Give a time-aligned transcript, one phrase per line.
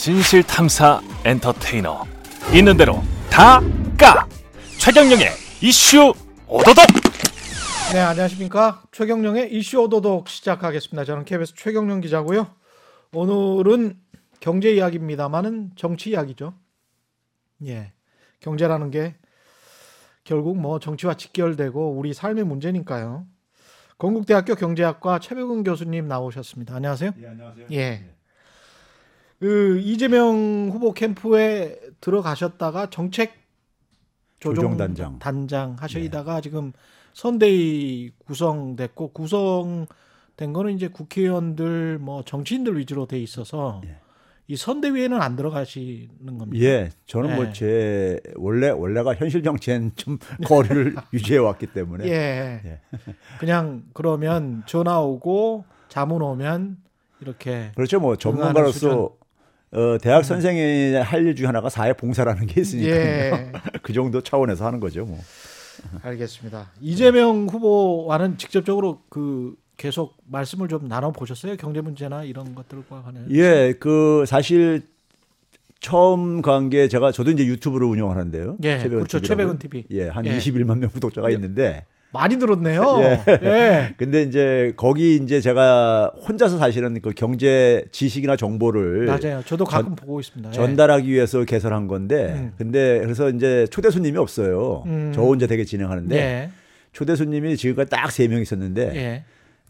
[0.00, 2.06] 진실 탐사 엔터테이너
[2.54, 3.60] 있는 대로 다
[3.98, 4.26] 까
[4.78, 5.28] 최경영의
[5.60, 6.14] 이슈
[6.48, 6.86] 오도독
[7.92, 8.82] 네, 안녕하십니까.
[8.92, 11.04] 최경령의 이슈 오도독 시작하겠습니다.
[11.04, 12.46] 저는 KBS 최경령 기자고요.
[13.12, 13.98] 오늘은
[14.40, 16.54] 경제 이야기입니다만은 정치 이야기죠.
[17.66, 17.92] 예.
[18.40, 19.16] 경제라는 게
[20.24, 23.26] 결국 뭐 정치와 직결되고 우리 삶의 문제니까요.
[23.98, 26.76] 건국대학교 경제학과 최백운 교수님 나오셨습니다.
[26.76, 27.10] 안녕하세요.
[27.20, 27.66] 예, 안녕하세요.
[27.72, 28.14] 예.
[29.40, 33.32] 그 이재명 후보 캠프에 들어가셨다가 정책
[34.38, 35.18] 조정 조정단장.
[35.18, 36.72] 단장 하시다가 지금
[37.14, 43.96] 선대위 구성됐고 구성된 거는 이제 국회의원들 뭐 정치인들 위주로 돼 있어서 예.
[44.46, 46.64] 이 선대위에는 안 들어가시는 겁니다.
[46.64, 47.34] 예, 저는 예.
[47.36, 52.60] 뭐제 원래 원래가 현실 정치엔 좀 거리를 유지해 왔기 때문에 예.
[52.64, 52.80] 예.
[53.38, 56.76] 그냥 그러면 전화 오고 자문 오면
[57.20, 58.00] 이렇게 그렇죠.
[58.00, 59.19] 뭐 전문가로서
[59.72, 63.52] 어, 대학 선생이 할 일 중에 하나가 사회 봉사라는 게 있으니까 예.
[63.82, 65.04] 그 정도 차원에서 하는 거죠.
[65.04, 65.18] 뭐.
[66.02, 66.70] 알겠습니다.
[66.80, 71.56] 이재명 후보와는 직접적으로 그 계속 말씀을 좀 나눠 보셨어요?
[71.56, 73.20] 경제 문제나 이런 것들과 관해.
[73.30, 74.82] 예, 그 사실
[75.80, 78.58] 처음 간 게 제가 저도 이제 유튜브를 운영하는데요.
[78.64, 79.20] 예, 최백은 그렇죠.
[79.20, 79.26] TV라고.
[79.26, 79.84] 최백은 TV.
[79.92, 80.36] 예, 한 예.
[80.36, 82.98] 21만 명 구독자가 있는데 많이 들었네요.
[83.28, 83.38] 예.
[83.42, 83.94] 예.
[83.96, 89.42] 근데 이제 거기 이제 제가 혼자서 사실은 그 경제 지식이나 정보를 맞아요.
[89.46, 90.50] 저도 가끔 보고 있습니다.
[90.50, 90.52] 예.
[90.52, 92.52] 전달하기 위해서 개설한 건데 음.
[92.58, 94.82] 근데 그래서 이제 초대 손님이 없어요.
[94.86, 95.12] 음.
[95.14, 96.50] 저 혼자 되게 진행하는데 예.
[96.92, 99.24] 초대 손님이 지금까지 딱 세 명 있었는데 예.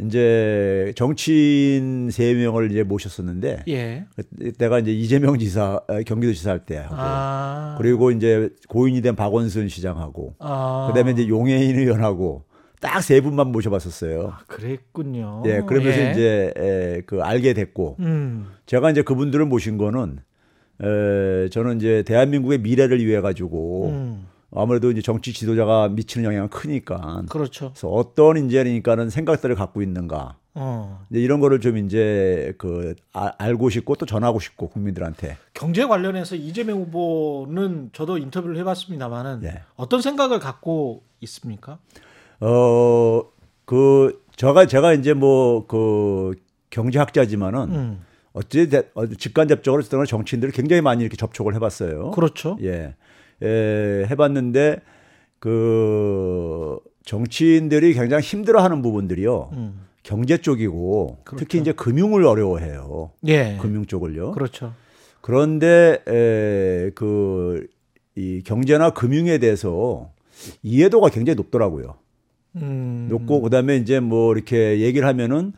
[0.06, 4.04] 이제 정치인 세 명을 이제 모셨었는데 예.
[4.38, 7.74] 그때가 이제 이재명 지사 어, 경기도지사 할 때 하고 아.
[7.78, 10.86] 그리고 이제 고인이 된 박원순 시장하고 아.
[10.88, 12.44] 그다음에 이제 용해인 의원하고
[12.80, 14.28] 딱 세 분만 모셔봤었어요.
[14.32, 15.42] 아, 그랬군요.
[15.46, 16.10] 예, 그러면서 예.
[16.12, 18.46] 이제 에, 그 알게 됐고 음.
[18.66, 20.18] 제가 이제 그분들을 모신 거는
[20.82, 24.26] 에, 저는 이제 대한민국의 미래를 위해 가지고 음.
[24.54, 27.70] 아무래도 이제 정치 지도자가 미치는 영향은 크니까 그렇죠.
[27.70, 31.06] 그래서 어떤 이제니까는 생각들을 갖고 있는가 어.
[31.10, 36.34] 이제 이런 거를 좀 이제 그 아- 알고 싶고 또 전하고 싶고 국민들한테 경제 관련해서
[36.34, 39.62] 이재명 후보는 저도 인터뷰를 해봤습니다만은 예.
[39.76, 41.78] 어떤 생각을 갖고 있습니까?
[42.40, 43.22] 어
[43.66, 46.34] 그 제가 제가 이제 뭐 그
[46.70, 48.00] 경제학자지만은 음.
[48.32, 52.10] 어찌 돼- 어, 직간접적으로 어떤 정치인들을 굉장히 많이 이렇게 접촉을 해봤어요.
[52.12, 52.56] 그렇죠.
[52.62, 52.94] 예,
[53.42, 54.80] 예, 해봤는데
[55.38, 59.50] 그 정치인들이 굉장히 힘들어하는 부분들이요.
[59.52, 59.80] 음.
[60.02, 61.36] 경제 쪽이고 그렇죠.
[61.44, 63.10] 특히 이제 금융을 어려워해요.
[63.26, 63.58] 예.
[63.60, 64.32] 금융 쪽을요.
[64.32, 64.72] 그렇죠.
[65.20, 67.66] 그런데 에, 그
[68.16, 70.10] 이 경제나 금융에 대해서
[70.62, 71.94] 이해도가 굉장히 높더라고요.
[72.56, 73.06] 음.
[73.10, 75.52] 높고 그다음에 이제 뭐 이렇게 얘기를 하면은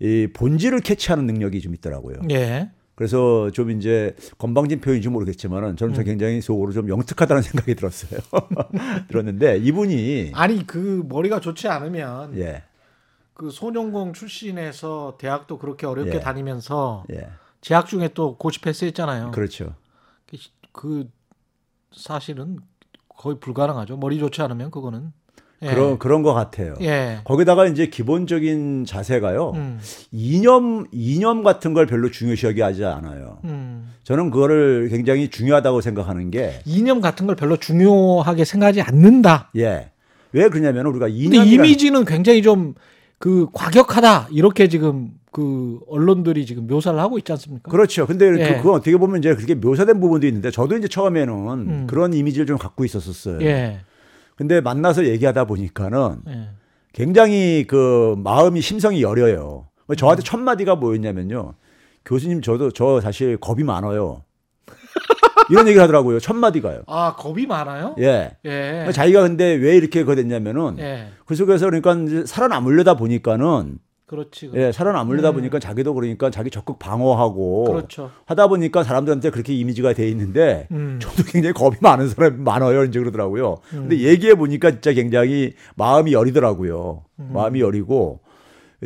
[0.00, 2.16] 이 본질을 캐치하는 능력이 좀 있더라고요.
[2.30, 2.70] 예.
[2.94, 6.04] 그래서 좀 이제 건방진 표현인지 모르겠지만은 저는 음.
[6.04, 8.20] 굉장히 속으로 좀 영특하다는 생각이 들었어요.
[9.08, 12.62] 들었는데 이분이 아니 그 머리가 좋지 않으면 예,
[13.34, 16.20] 그 소년공 출신에서 대학도 그렇게 어렵게 예.
[16.20, 17.28] 다니면서 예,
[17.60, 19.32] 재학 중에 또 고시 패스했잖아요.
[19.32, 19.74] 그렇죠.
[20.72, 21.08] 그
[21.92, 22.58] 사실은
[23.08, 23.96] 거의 불가능하죠.
[23.96, 25.12] 머리 좋지 않으면 그거는.
[25.64, 25.68] 예.
[25.68, 26.74] 그런 그런 것 같아요.
[26.80, 27.18] 예.
[27.24, 29.52] 거기다가 이제 기본적인 자세가요.
[29.54, 29.80] 음.
[30.12, 33.38] 이념 이념 같은 걸 별로 중요시하게 하지 않아요.
[33.44, 33.92] 음.
[34.04, 39.50] 저는 그거를 굉장히 중요하다고 생각하는 게 이념 같은 걸 별로 중요하게 생각하지 않는다.
[39.56, 39.90] 예.
[40.32, 42.74] 왜 그러냐면 우리가 이념이라 이미지는 굉장히 좀
[43.24, 47.70] 그 과격하다 이렇게 지금 그 언론들이 지금 묘사를 하고 있지 않습니까?
[47.70, 48.06] 그렇죠.
[48.06, 48.48] 근데 예.
[48.48, 51.86] 그, 그건 어떻게 보면 이제 그렇게 묘사된 부분도 있는데 저도 이제 처음에는 음.
[51.88, 53.40] 그런 이미지를 좀 갖고 있었었어요.
[53.40, 53.80] 예.
[54.36, 56.48] 근데 만나서 얘기하다 보니까는 예.
[56.92, 59.68] 굉장히 그 마음이 심성이 여려요.
[59.96, 60.24] 저한테 음.
[60.24, 61.54] 첫 마디가 뭐였냐면요.
[62.04, 64.24] 교수님 저도 저 사실 겁이 많아요.
[65.50, 66.20] 이런 얘기를 하더라고요.
[66.20, 66.82] 첫 마디가요.
[66.86, 67.94] 아 겁이 많아요?
[67.98, 68.36] 예.
[68.44, 68.90] 예.
[68.92, 71.08] 자기가 근데 왜 이렇게 그거 됐냐면은 예.
[71.26, 73.78] 그 속에서 그러니까 이제 살아남으려다 보니까는
[74.14, 74.50] 그렇지.
[74.54, 75.34] 예, 살아남으려다 음.
[75.34, 78.10] 보니까 자기도 그러니까 자기 적극 방어하고 그렇죠.
[78.26, 80.98] 하다 보니까 사람들한테 그렇게 이미지가 돼 있는데 음.
[81.00, 82.84] 저도 굉장히 겁이 많은 사람이 많아요.
[82.84, 83.56] 이제 그러더라고요.
[83.72, 83.88] 음.
[83.88, 87.04] 근데 얘기해 보니까 진짜 굉장히 마음이 여리더라고요.
[87.18, 87.30] 음.
[87.32, 88.20] 마음이 여리고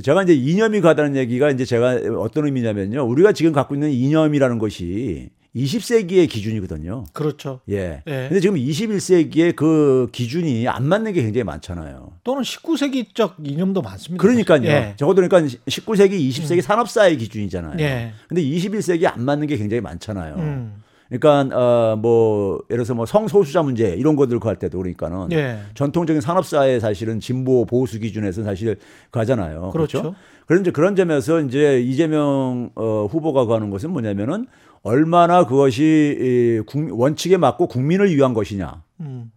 [0.02, 3.04] 제가 이제 이념이 가다는 얘기가 이제 제가 어떤 의미냐면요.
[3.04, 7.04] 우리가 지금 갖고 있는 이념이라는 것이 20세기의 기준이거든요.
[7.12, 7.60] 그렇죠.
[7.70, 8.02] 예.
[8.06, 8.26] 예.
[8.28, 12.12] 근데 지금 21세기에 그 기준이 안 맞는 게 굉장히 많잖아요.
[12.22, 14.22] 또는 19세기적 이념도 많습니다.
[14.22, 14.64] 그러니까요.
[14.64, 14.94] 예.
[14.96, 17.76] 적어도 그러니까 19세기, 20세기 산업사의 기준이잖아요.
[17.80, 18.12] 예.
[18.28, 20.34] 근데 21세기 안 맞는 게 굉장히 많잖아요.
[20.36, 20.82] 음.
[21.10, 25.58] 그러니까 어뭐 예를 들어서 뭐 성소수자 문제 이런 것들 그 할 때도 그러니까는 예.
[25.74, 28.76] 전통적인 산업사의 사실은 진보 보수 기준에서 사실
[29.10, 29.70] 가잖아요.
[29.70, 30.14] 그렇죠.
[30.46, 34.46] 그런 이제 그런 점에서 이제 이재명 어, 후보가 가는 것은 뭐냐면은
[34.82, 35.82] 얼마나 그것이
[36.20, 38.82] 이, 국- 원칙에 맞고 국민을 위한 것이냐.
[39.00, 39.30] 음.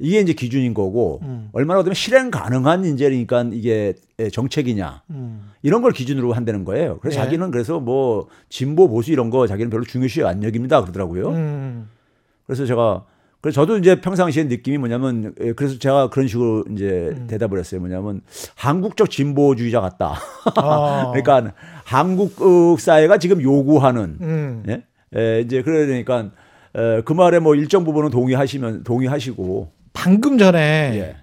[0.00, 1.48] 이게 이제 기준인 거고 음.
[1.52, 3.94] 얼마나 어쩌면 실행 가능한 이제니까 이게
[4.32, 5.50] 정책이냐 음.
[5.62, 6.98] 이런 걸 기준으로 한다는 거예요.
[6.98, 7.24] 그래서 네.
[7.24, 11.28] 자기는 그래서 뭐 진보 보수 이런 거 자기는 별로 중요시 안 여깁니다 그러더라고요.
[11.28, 11.88] 음.
[12.46, 13.04] 그래서 제가
[13.44, 17.26] 그래서 저도 이제 평상시에 느낌이 뭐냐면 예, 그래서 제가 그런 식으로 이제 음.
[17.26, 17.78] 대답을 했어요.
[17.78, 18.22] 뭐냐면
[18.54, 20.14] 한국적 진보주의자 같다.
[20.56, 21.10] 아.
[21.12, 21.52] 그러니까
[21.84, 24.62] 한국 어, 사회가 지금 요구하는 음.
[24.66, 24.82] 예?
[25.14, 26.30] 에, 이제 그러니까
[26.74, 31.16] 에, 그 말에 뭐 일정 부분은 동의하시면 동의하시고 방금 전에 예.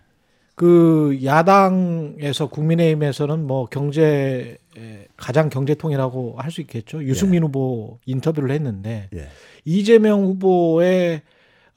[0.54, 7.04] 그 야당에서 국민의힘에서는 뭐 경제 에, 가장 경제통이라고 할 수 있겠죠.
[7.04, 9.28] 유승민 후보 인터뷰를 했는데 예.
[9.66, 11.24] 이재명 후보의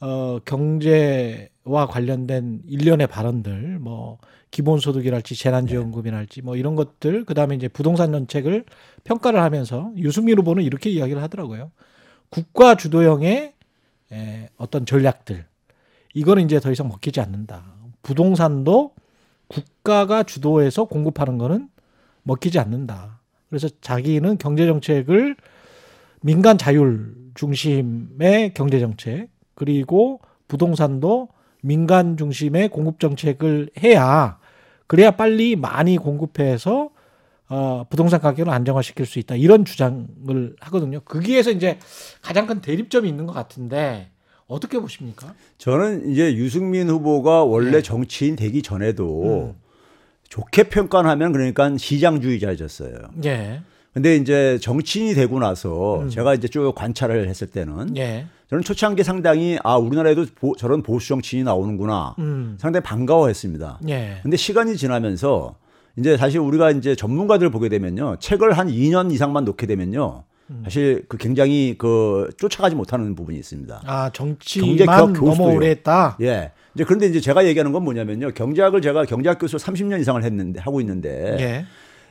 [0.00, 4.18] 어, 경제와 관련된 일련의 발언들, 뭐
[4.50, 8.64] 기본소득이랄지 재난지원금이랄지 뭐 이런 것들, 그 다음에 이제 부동산 정책을
[9.04, 11.70] 평가를 하면서 유승민 후보는 이렇게 이야기를 하더라고요.
[12.28, 13.54] 국가 주도형의
[14.12, 15.46] 에, 어떤 전략들,
[16.14, 17.64] 이거는 이제 더 이상 먹히지 않는다.
[18.02, 18.94] 부동산도
[19.48, 21.68] 국가가 주도해서 공급하는 거는
[22.22, 23.20] 먹히지 않는다.
[23.48, 25.36] 그래서 자기는 경제 정책을
[26.22, 31.28] 민간 자율 중심의 경제 정책 그리고 부동산도
[31.62, 34.38] 민간 중심의 공급 정책을 해야
[34.86, 36.90] 그래야 빨리 많이 공급해서
[37.48, 41.00] 어, 부동산 가격을 안정화시킬 수 있다 이런 주장을 하거든요.
[41.00, 41.78] 거기에서 이제
[42.20, 44.10] 가장 큰 대립점이 있는 것 같은데
[44.46, 45.34] 어떻게 보십니까?
[45.58, 47.82] 저는 이제 유승민 후보가 원래 예.
[47.82, 49.60] 정치인 되기 전에도 음.
[50.28, 52.94] 좋게 평가하면 그러니까 시장주의자였어요.
[53.24, 53.62] 예,
[53.92, 56.08] 근데 이제 정치인이 되고 나서 음.
[56.10, 61.08] 제가 이제 쭉 관찰을 했을 때는 예, 저는 초창기 상당히 아 우리나라에도 보- 저런 보수
[61.08, 63.80] 정치인이 나오는구나 음, 상당히 반가워했습니다.
[63.88, 65.56] 예, 근데 시간이 지나면서
[65.96, 70.60] 이제 사실 우리가 이제 전문가들 보게 되면요 책을 한 2년 이상만 놓게 되면요 음.
[70.64, 73.80] 사실 그 굉장히 그 쫓아가지 못하는 부분이 있습니다.
[73.86, 75.54] 아 정치만 교- 너무.
[75.54, 76.16] 오래 했다.
[76.20, 76.52] 예.
[76.74, 78.32] 이제 그런데 이제 제가 얘기하는 건 뭐냐면요.
[78.34, 81.64] 경제학을 제가 경제학 교수 30년 이상을 했는데 하고 있는데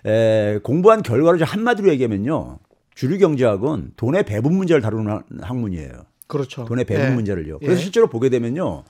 [0.05, 2.57] 예, 에, 공부한 결과를 좀 한마디로 얘기하면요.
[2.95, 5.91] 주류 경제학은 돈의 배분 문제를 다루는 학- 학문이에요.
[6.33, 6.65] 그렇죠.
[6.65, 7.09] 돈의 배분 예.
[7.11, 7.59] 문제를요.
[7.59, 7.81] 그래서 예.
[7.81, 8.83] 실제로 보게 되면요.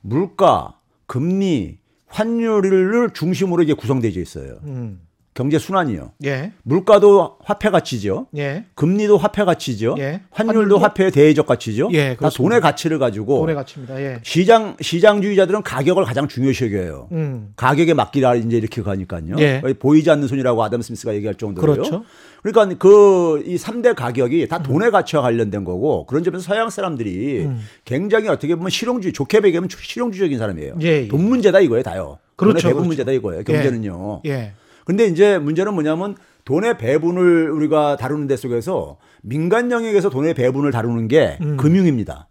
[0.00, 4.58] 물가, 금리, 환율을 중심으로 이게 구성되어 있어요.
[4.64, 5.00] 음,
[5.34, 6.12] 경제 순환이요.
[6.24, 8.28] 예, 물가도 화폐 가치죠.
[8.36, 9.96] 예, 금리도 화폐 가치죠.
[9.98, 10.20] 예.
[10.30, 10.78] 환율도 환율도?
[10.78, 11.88] 화폐의 대외적 가치죠.
[11.92, 12.30] 예, 다.
[12.30, 14.00] 돈의 가치를 가지고 돈의 가치입니다.
[14.00, 17.08] 예, 시장 시장주의자들은 가격을 가장 중요시 여겨요.
[17.12, 19.34] 음, 가격에 맡기라 이제 이렇게 가니까요.
[19.38, 19.60] 예.
[19.78, 21.74] 보이지 않는 손이라고 아담 스미스가 얘기할 정도로요.
[21.76, 22.04] 그렇죠.
[22.42, 27.60] 그러니까 그 이 3대 가격이 다 돈의 가치와 관련된 거고 그런 점에서 서양 사람들이 음.
[27.84, 30.76] 굉장히 어떻게 보면 실용주의 좋게 얘기하면 실용주의적인 사람이에요.
[30.82, 31.08] 예, 예.
[31.08, 32.18] 돈 문제다 이거예요, 다요.
[32.36, 32.86] 그렇죠, 돈의 배분 그렇죠.
[32.88, 33.44] 문제다 이거예요.
[33.44, 34.22] 경제는요.
[34.26, 34.52] 예,
[34.84, 41.08] 근데 이제 문제는 뭐냐면 돈의 배분을 우리가 다루는 데 속에서 민간 영역에서 돈의 배분을 다루는
[41.08, 41.56] 게 음.
[41.56, 42.28] 금융입니다.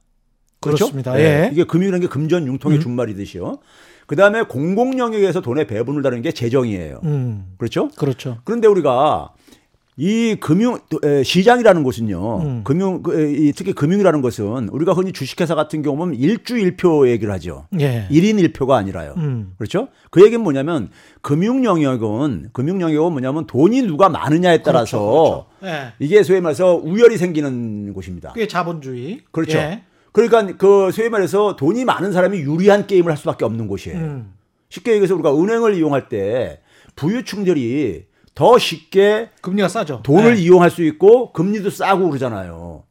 [0.62, 0.86] 그렇죠?
[0.86, 1.20] 그렇습니다.
[1.20, 1.24] 예.
[1.24, 1.50] 예.
[1.52, 2.82] 이게 금융이라는 게 금전 융통의 음.
[2.82, 3.58] 준말이듯이요.
[4.06, 7.02] 그 다음에 공공 영역에서 돈의 배분을 다루는 게 재정이에요.
[7.04, 7.90] 음, 그렇죠?
[7.98, 8.38] 그렇죠.
[8.44, 9.34] 그런데 우리가
[9.96, 12.38] 이 금융 에, 시장이라는 곳은요.
[12.42, 12.62] 음.
[12.64, 17.68] 금융 그, 특히 금융이라는 것은 우리가 흔히 주식회사 같은 경우 보면 일주일표 얘기를 하죠.
[17.80, 19.14] 예, 일인일표가 아니라요.
[19.18, 19.90] 음, 그렇죠?
[20.10, 20.90] 그 얘기는 뭐냐면
[21.22, 25.78] 금융 영역은 금융 영역은 뭐냐면 돈이 누가 많으냐에 따라서 그렇죠, 그렇죠.
[25.78, 28.34] 예, 이게 소위 말해서 우열이 생기는 곳입니다.
[28.34, 29.22] 그게 자본주의.
[29.32, 29.60] 그렇죠.
[29.60, 33.98] 예, 그러니까 그 소위 말해서 돈이 많은 사람이 유리한 게임을 할 수밖에 없는 곳이에요.
[34.00, 34.34] 음,
[34.70, 36.62] 쉽게 얘기해서 우리가 은행을 이용할 때
[36.96, 40.02] 부유층들이 더 쉽게 금리가 싸죠.
[40.04, 40.42] 돈을 예.
[40.42, 42.84] 이용할 수 있고 금리도 싸고 그러잖아요.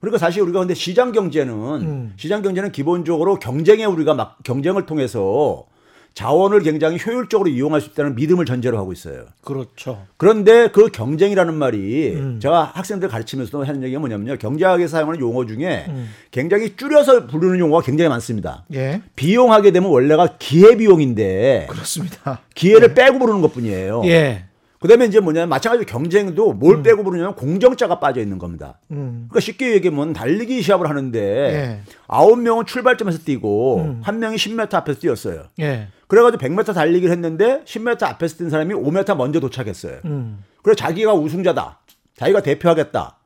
[0.00, 2.12] 그러니까 사실 우리가 근데 시장 경제는 음.
[2.16, 5.66] 시장 경제는 기본적으로 경쟁에 우리가 막 경쟁을 통해서
[6.14, 9.26] 자원을 굉장히 효율적으로 이용할 수 있다는 믿음을 전제로 하고 있어요.
[9.42, 10.06] 그렇죠.
[10.16, 12.40] 그런데 그 경쟁이라는 말이 음.
[12.40, 14.36] 제가 학생들 가르치면서도 하는 얘기가 뭐냐면요.
[14.38, 16.08] 경제학에서 사용하는 용어 중에 음.
[16.30, 18.64] 굉장히 줄여서 부르는 용어가 굉장히 많습니다.
[18.74, 22.40] 예, 비용하게 되면 원래가 기회비용인데 그렇습니다.
[22.54, 24.02] 기회를 빼고 부르는 것 뿐이에요.
[24.06, 24.46] 예,
[24.80, 28.80] 그다음에 이제 뭐냐면 마찬가지로 경쟁도 뭘 빼고 부르냐면 공정자가 빠져 있는 겁니다.
[28.90, 31.80] 음, 그러니까 쉽게 얘기하면 달리기 시합을 하는데 예.
[32.08, 34.00] 아홉 명은 출발점에서 뛰고 음.
[34.02, 35.44] 한 명이 10m 앞에서 뛰었어요.
[35.60, 39.98] 예, 그래가지고 100m 달리기를 했는데 10m 앞에서 뛴 사람이 5m 먼저 도착했어요.
[40.06, 41.80] 음, 그래서 자기가 우승자다.
[42.16, 43.18] 자기가 대표하겠다.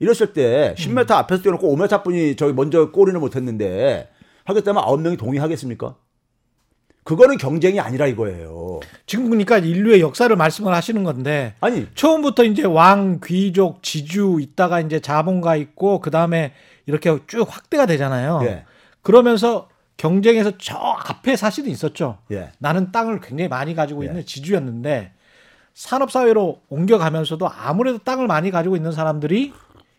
[0.00, 4.10] 이랬을 때 10m 앞에서 뛰어놓고 5m 분이 저기 먼저 골인을 못했는데
[4.44, 5.94] 하겠다면 9명이 동의하겠습니까?
[7.04, 8.80] 그거는 경쟁이 아니라 이거예요.
[9.06, 15.00] 지금 보니까 인류의 역사를 말씀을 하시는 건데 아니 처음부터 이제 왕, 귀족, 지주 있다가 이제
[15.00, 16.52] 자본가 있고 그 다음에
[16.86, 18.40] 이렇게 쭉 확대가 되잖아요.
[18.44, 18.64] 예.
[19.02, 22.18] 그러면서 경쟁에서 저 앞에 사실은 있었죠.
[22.32, 22.52] 예.
[22.58, 24.08] 나는 땅을 굉장히 많이 가지고 예.
[24.08, 25.12] 있는 지주였는데
[25.74, 29.52] 산업 사회로 옮겨가면서도 아무래도 땅을 많이 가지고 있는 사람들이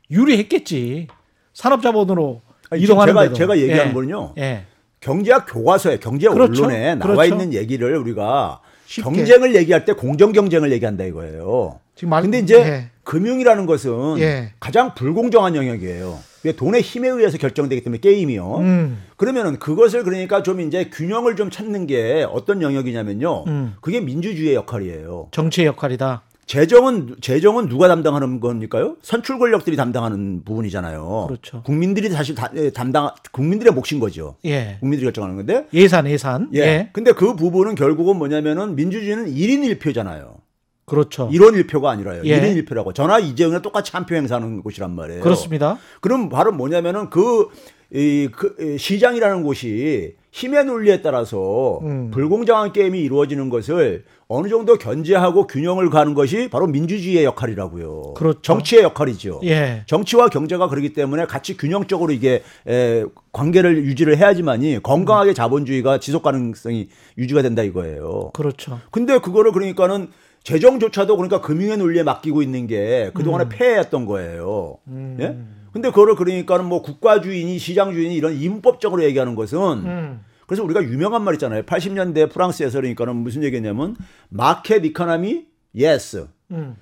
[0.10, 1.08] 유리했겠지.
[1.54, 3.34] 산업 자본으로 아니, 지금 이동하는데도.
[3.36, 3.94] 제가, 제가 얘기하는 예.
[3.94, 4.34] 거는요.
[4.38, 4.66] 예.
[5.06, 6.64] 경제학 교과서에 경제 그렇죠.
[6.64, 7.34] 언론에 나와 그렇죠.
[7.34, 9.04] 있는 얘기를 우리가 쉽게.
[9.04, 11.80] 경쟁을 얘기할 때 공정 경쟁을 얘기한다 이거예요.
[11.96, 12.90] 지금 말- 근데 이제 예.
[13.04, 14.54] 금융이라는 것은 예.
[14.60, 16.20] 가장 불공정한 영역이에요.
[16.44, 18.58] 왜 돈의 힘에 의해서 결정되기 때문에 게임이요.
[18.60, 19.04] 음.
[19.18, 23.44] 그러면은 그것을 그러니까 좀 이제 균형을 좀 찾는 게 어떤 영역이냐면요.
[23.48, 23.76] 음.
[23.82, 25.30] 그게 민주주의의 역할이에요.
[25.32, 26.22] 정치의 역할이다.
[26.52, 28.98] 재정은 재정은 누가 담당하는 겁니까요?
[29.02, 31.28] 선출 권력들이 담당하는 부분이잖아요.
[31.30, 31.64] 그렇죠.
[31.64, 34.36] 국민들이 사실 다, 예, 담당 국민들의 몫인 거죠.
[34.44, 34.76] 예.
[34.82, 36.50] 국민들이 결정하는 건데 예산 예산.
[36.54, 36.60] 예.
[36.60, 36.90] 예.
[36.92, 40.40] 근데 그 부분은 결국은 뭐냐면은 민주주의는 1인 1표잖아요.
[40.86, 41.30] 그렇죠.
[41.30, 42.24] 1원 1표가 아니라요.
[42.26, 42.42] 예.
[42.42, 42.94] 1인 1표라고.
[42.94, 45.22] 전화 이재용이랑 똑같이 한 표 행사하는 곳이란 말이에요.
[45.22, 45.78] 그렇습니다.
[46.02, 47.48] 그럼 바로 뭐냐면은 그,
[47.94, 52.10] 이, 그 이, 시장이라는 곳이 힘의 논리에 따라서 음.
[52.12, 58.14] 불공정한 게임이 이루어지는 것을 어느 정도 견제하고 균형을 가는 것이 바로 민주주의의 역할이라고요.
[58.16, 58.42] 그렇죠.
[58.42, 59.42] 정치의 역할이죠.
[59.44, 59.84] 예.
[59.88, 66.88] 정치와 경제가 그렇기 때문에 같이 균형적으로 이게 에, 관계를 유지를 해야지만이 건강하게 자본주의가 지속 가능성이
[67.18, 68.32] 유지가 된다 이거예요.
[68.34, 68.80] 그렇죠.
[68.90, 70.08] 근데 그거를 그러니까는
[70.44, 74.78] 재정조차도 그러니까 금융의 논리에 맡기고 있는 게 그동안에 폐해였던 거예요.
[74.88, 75.18] 음.
[75.20, 75.61] 예?
[75.72, 80.26] 근데 그거를 그러니까는 뭐 국가주의니 시장주의니 이런 이분법적으로 얘기하는 것은 음.
[80.46, 81.64] 그래서 우리가 유명한 말 있잖아요.
[81.64, 83.96] 80년대 프랑스에서 그러니까는 무슨 얘기냐면
[84.30, 85.46] market economy
[85.76, 86.28] yes.
[86.52, 86.76] 음.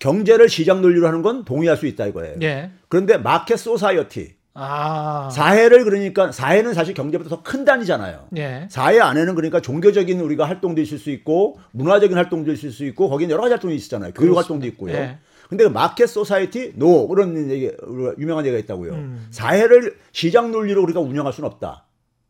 [0.00, 2.36] 경제를 시장 논리로 하는 건 동의할 수 있다 이거예요.
[2.42, 2.70] 예.
[2.88, 5.28] 그런데 market society 아.
[5.30, 8.26] 사회를 그러니까 사회는 사실 경제보다 더 큰 단위잖아요.
[8.38, 8.66] 예.
[8.70, 13.30] 사회 안에는 그러니까 종교적인 우리가 활동도 있을 수 있고 문화적인 활동도 있을 수 있고 거기는
[13.30, 14.12] 여러 가지 활동이 있잖아요.
[14.14, 14.94] 교육 활동도 있고요.
[14.94, 15.18] 예.
[15.48, 17.70] 근데 그 market society no 그런 얘기
[18.18, 18.92] 유명한 얘기가 있다고요.
[18.92, 19.26] 음.
[19.30, 21.86] 사회를 시장 논리로 우리가 운영할 수는 없다.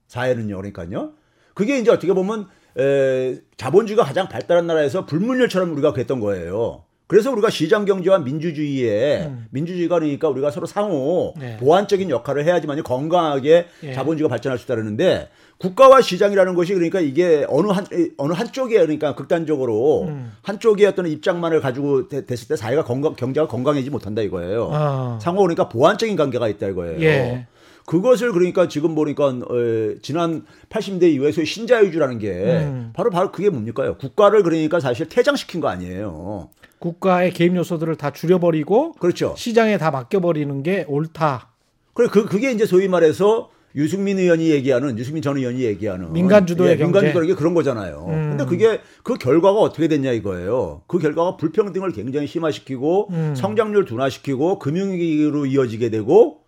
[0.09, 0.57] 사회는요.
[0.57, 1.13] 그러니까요.
[1.55, 6.86] 그게 이제 어떻게 보면 에, 자본주의가 가장 발달한 나라에서 불문율처럼 우리가 그랬던 거예요.
[7.09, 9.47] 그래서 우리가 시장 경제와 민주주의에 음.
[9.51, 11.57] 민주주의가 그러니까 우리가 서로 상호 네.
[11.59, 13.93] 보완적인 역할을 해야지만 건강하게 예.
[13.93, 17.87] 자본주의가 발전할 수 있다는데 국가와 시장이라는 것이 그러니까 이게 어느 한
[18.19, 20.33] 어느 한쪽에 그러니까 극단적으로 음.
[20.43, 24.69] 한쪽의 어떤 입장만을 가지고 되- 됐을 때 사회가 건강 경제가 건강해지지 못한다 이거예요.
[24.73, 25.19] 아.
[25.23, 27.01] 상호 그러니까 보완적인 관계가 있다 이거예요.
[27.03, 27.47] 예.
[27.87, 32.91] 그것을 그러니까 지금 보니까 어, 지난 80대 이후에 소위 신자유주라는 게 음.
[32.93, 33.97] 바로 바로 그게 뭡니까요?
[33.97, 36.51] 국가를 그러니까 사실 퇴장시킨 거 아니에요.
[36.79, 39.35] 국가의 개입 요소들을 다 줄여버리고 그렇죠.
[39.37, 41.53] 시장에 다 맡겨버리는 게 옳다.
[41.95, 46.73] 그래 그 그게 이제 소위 말해서 유승민 의원이 얘기하는 유승민 전 의원이 얘기하는 민간 주도의
[46.73, 47.05] 예, 민간.
[47.05, 48.07] 주도라는 게 그런 거잖아요.
[48.09, 48.29] 음.
[48.31, 50.83] 근데 그게 그 결과가 어떻게 됐냐 이거예요.
[50.87, 53.35] 그 결과가 불평등을 굉장히 심화시키고 음.
[53.37, 56.41] 성장률 둔화시키고 금융위기로 이어지게 되고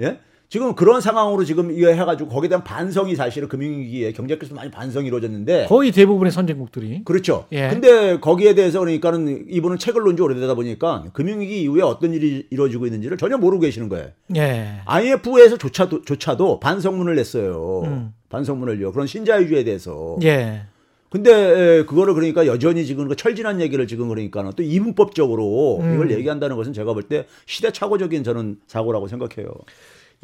[0.00, 0.20] 예?
[0.54, 5.66] 지금 그런 상황으로 지금 이거 해가지고 거기에 대한 반성이 사실은 금융위기에 경제께서 많이 반성이 이루어졌는데
[5.68, 7.46] 거의 대부분의 선진국들이 그렇죠.
[7.50, 7.70] 예.
[7.70, 12.86] 근데 거기에 대해서 그러니까는 이분은 책을 논 지 오래되다 보니까 금융위기 이후에 어떤 일이 이루어지고
[12.86, 14.10] 있는지를 전혀 모르고 계시는 거예요.
[14.36, 14.76] 예.
[14.84, 17.82] IMF에서 조차도 조차도 반성문을 냈어요.
[17.86, 18.14] 음.
[18.28, 18.92] 반성문을요.
[18.92, 20.16] 그런 신자유주의에 대해서.
[20.22, 20.66] 예.
[21.10, 25.94] 근데 에, 그거를 그러니까 여전히 지금 그 철진한 얘기를 지금 그러니까 또 이분법적으로 음.
[25.94, 29.50] 이걸 얘기한다는 것은 제가 볼 때 시대착오적인 저는 사고라고 생각해요.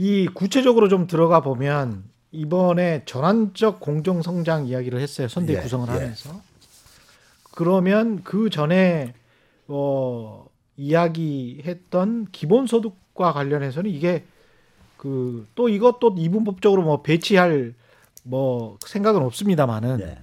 [0.01, 5.29] 이 구체적으로 좀 들어가 보면 이번에 전환적 공정 성장 이야기를 했어요.
[5.29, 5.93] 선대 예, 구성을 예.
[5.93, 6.41] 하면서.
[7.53, 9.13] 그러면 그 전에
[9.69, 10.47] 어
[10.79, 14.25] 이야기했던 기본 소득과 관련해서는 이게
[14.97, 17.75] 그 또 이것도 이분법적으로 뭐 배치할
[18.25, 20.19] 뭐 생각은 없습니다만은 예.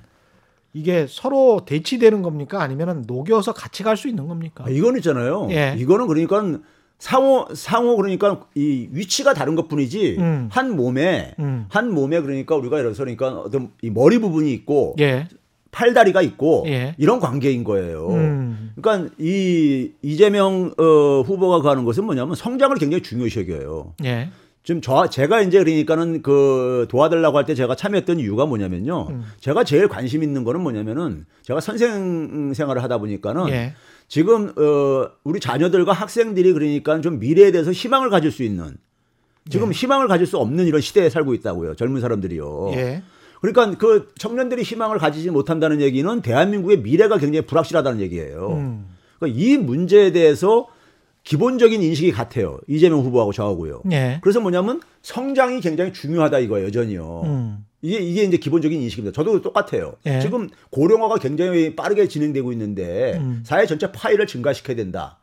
[0.73, 4.63] 이게 서로 대치되는 겁니까 아니면은 녹여서 같이 갈 수 있는 겁니까?
[4.65, 5.49] 아, 이건 있잖아요.
[5.51, 5.75] 예.
[5.77, 6.61] 이거는 그러니까
[6.99, 10.49] 상호 상호 그러니까 이 위치가 다른 것뿐이지 음.
[10.51, 11.65] 한 몸에 음.
[11.69, 15.27] 한 몸에 그러니까 우리가 예를 들어서 그러니까 어떤 이 머리 부분이 있고 예.
[15.71, 16.95] 팔다리가 있고 예.
[16.97, 18.07] 이런 관계인 거예요.
[18.09, 18.71] 음.
[18.75, 23.93] 그러니까 이 이재명 어, 후보가 가는 것은 뭐냐면 성장을 굉장히 중요시 여겨요.
[24.05, 24.29] 예.
[24.63, 29.07] 지금 저 제가 이제 그러니까는 그 도와달라고 할 때 제가 참여했던 이유가 뭐냐면요.
[29.11, 29.23] 음.
[29.39, 33.73] 제가 제일 관심 있는 거는 뭐냐면은 제가 선생 생활을 하다 보니까는 예.
[34.07, 38.77] 지금 어 우리 자녀들과 학생들이 그러니까 좀 미래에 대해서 희망을 가질 수 있는
[39.49, 41.75] 지금 희망을 가질 수 없는 이런 시대에 살고 있다고요.
[41.75, 42.71] 젊은 사람들이요.
[42.73, 43.03] 예.
[43.41, 48.49] 그러니까 그 청년들이 희망을 가지지 못한다는 얘기는 대한민국의 미래가 굉장히 불확실하다는 얘기예요.
[48.53, 48.87] 음.
[49.19, 50.67] 그러니까 이 문제에 대해서
[51.23, 52.59] 기본적인 인식이 같아요.
[52.67, 53.83] 이재명 후보하고 저하고요.
[53.91, 54.19] 예.
[54.21, 57.21] 그래서 뭐냐면 성장이 굉장히 중요하다 이거예요, 여전히요.
[57.25, 57.65] 음.
[57.81, 59.15] 이게 이게 이제 기본적인 인식입니다.
[59.15, 59.93] 저도 똑같아요.
[60.05, 60.19] 예.
[60.19, 63.43] 지금 고령화가 굉장히 빠르게 진행되고 있는데 음.
[63.45, 65.19] 사회 전체 파이를 증가시켜야 된다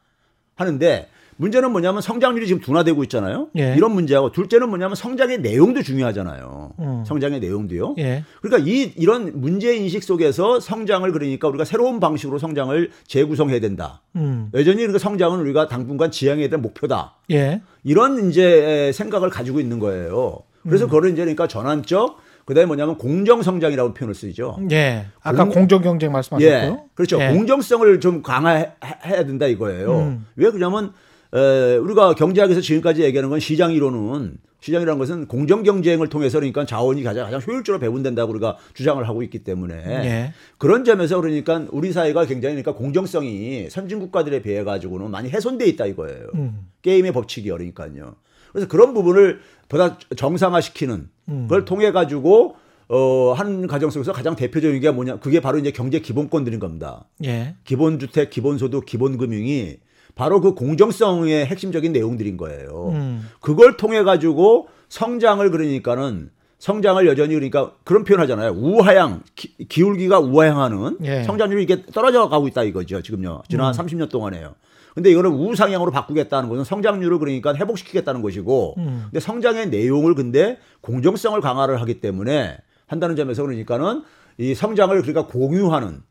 [0.55, 3.49] 하는데 문제는 뭐냐면 성장률이 지금 둔화되고 있잖아요.
[3.59, 3.75] 예.
[3.77, 6.75] 이런 문제하고 둘째는 뭐냐면 성장의 내용도 중요하잖아요.
[6.79, 7.05] 음.
[7.05, 7.97] 성장의 내용도요.
[7.99, 8.25] 예.
[8.41, 14.03] 그러니까 이 이런 문제 인식 속에서 성장을 그러니까 우리가 새로운 방식으로 성장을 재구성해야 된다.
[14.15, 14.51] 음.
[14.55, 17.17] 여전히 그러니까 성장은 우리가 당분간 지향해야 될 목표다.
[17.33, 17.63] 예.
[17.83, 20.43] 이런 이제 생각을 가지고 있는 거예요.
[20.63, 20.69] 음.
[20.69, 24.59] 그래서 그걸 이제 그러니까 전환적 그다음에 뭐냐면 공정 성장이라고 표현을 쓰죠.
[24.71, 25.07] 예.
[25.23, 26.49] 아까 공- 공정 경쟁 말씀하셨고요.
[26.53, 27.21] 예, 그렇죠.
[27.21, 27.29] 예.
[27.33, 29.99] 공정성을 좀 강화해야 된다 이거예요.
[29.99, 30.27] 음.
[30.37, 30.93] 왜 그러냐면
[31.35, 37.03] 에, 우리가 경제학에서 지금까지 얘기하는 건 시장 이론은 시장이라는 것은 공정 경쟁을 통해서 그러니까 자원이
[37.03, 40.33] 가장, 가장 효율적으로 배분된다고 우리가 주장을 하고 있기 때문에 예.
[40.59, 45.85] 그런 점에서 그러니까 우리 사회가 굉장히 그러니까 공정성이 선진 국가들에 비해 가지고는 많이 훼손돼 있다
[45.87, 46.29] 이거예요.
[46.35, 46.67] 음.
[46.83, 48.15] 게임의 법칙이 그러니까요.
[48.53, 51.09] 그래서 그런 부분을 보다 정상화시키는 음.
[51.27, 52.57] 그걸 통해 가지고
[52.89, 55.19] 어, 한 가정 속에서 가장 대표적인 게 뭐냐?
[55.19, 57.05] 그게 바로 이제 경제 기본권들인 겁니다.
[57.25, 57.57] 예.
[57.65, 59.79] 기본주택, 기본소득, 기본금융이
[60.15, 62.91] 바로 그 공정성의 핵심적인 내용들인 거예요.
[62.93, 63.29] 음.
[63.41, 68.53] 그걸 통해 가지고 성장을 그러니까는 성장을 여전히 그러니까 그런 표현 하잖아요.
[68.53, 71.23] 우하향, 기, 울기가 우하향하는 예.
[71.25, 73.03] 성장률이 이게 떨어져 가고 있다 이거죠.
[73.03, 73.43] 지금요.
[73.49, 74.55] 지난 30년 동안에요.
[74.95, 79.03] 근데 이거는 우상향으로 바꾸겠다는 것은 성장률을 그러니까 회복시키겠다는 것이고 음.
[79.07, 84.05] 근데 성장의 내용을 근데 공정성을 강화를 하기 때문에 한다는 점에서 그러니까는
[84.39, 86.03] 이 성장을 그러니까 공유하는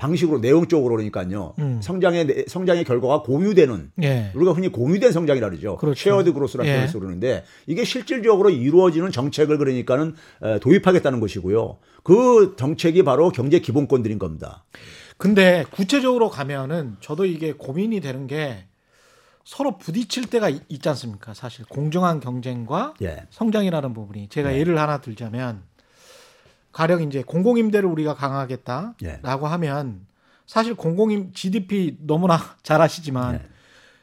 [0.00, 1.52] 방식으로 내용적으로 그러니까요.
[1.58, 1.78] 음.
[1.82, 4.32] 성장의 내- 성장의 결과가 공유되는 예.
[4.34, 5.76] 우리가 흔히 공유된 성장이라 그러죠.
[5.76, 6.00] 그렇죠.
[6.10, 6.74] shared growth라는 예.
[6.74, 11.76] 표현을 쓰는데 이게 실질적으로 이루어지는 정책을 그러니까는 에, 도입하겠다는 것이고요.
[12.02, 14.64] 그 정책이 바로 경제 기본권들인 겁니다.
[15.18, 18.64] 근데 구체적으로 가면은 저도 이게 고민이 되는 게
[19.44, 21.34] 서로 부딪힐 때가 있- 있지 않습니까?
[21.34, 23.24] 사실 공정한 경쟁과 예.
[23.30, 24.58] 성장이라는 부분이 제가 네.
[24.60, 25.62] 예를 하나 들자면
[26.72, 29.50] 가령 이제 공공임대를 우리가 강화하겠다라고 예.
[29.50, 30.06] 하면
[30.46, 33.42] 사실 공공임 GDP 너무나 잘 아시지만 예.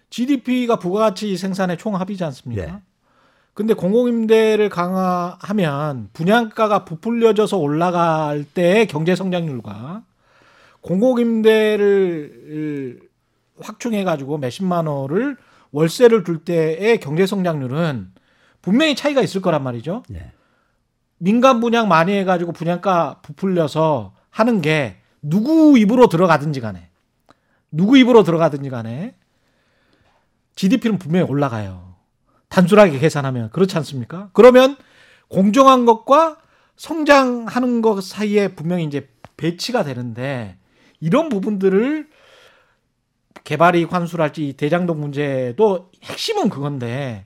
[0.09, 2.63] GDP가 부가가치 생산의 총합이지 않습니까?
[2.63, 2.81] 예.
[3.53, 10.03] 근데 공공임대를 강화하면 분양가가 부풀려져서 올라갈 때의 경제 성장률과
[10.81, 12.27] 공공임대를
[13.59, 15.37] 확충해 가지고 몇십만 원을
[15.71, 18.11] 월세를 줄 때의 경제 성장률은
[18.61, 20.03] 분명히 차이가 있을 거란 말이죠.
[20.13, 20.31] 예.
[21.17, 26.89] 민간 분양 많이 해가지고 분양가 부풀려서 하는 게 누구 입으로 들어가든지 간에
[27.71, 29.15] 누구 입으로 들어가든지 간에
[30.55, 31.95] GDP는 분명히 올라가요.
[32.49, 34.29] 단순하게 계산하면 그렇지 않습니까?
[34.33, 34.77] 그러면
[35.27, 36.37] 공정한 것과
[36.77, 40.57] 성장하는 것 사이에 분명히 이제 배치가 되는데
[40.99, 42.09] 이런 부분들을
[43.43, 47.25] 개발이익 환수랄지 이 대장동 문제도 핵심은 그건데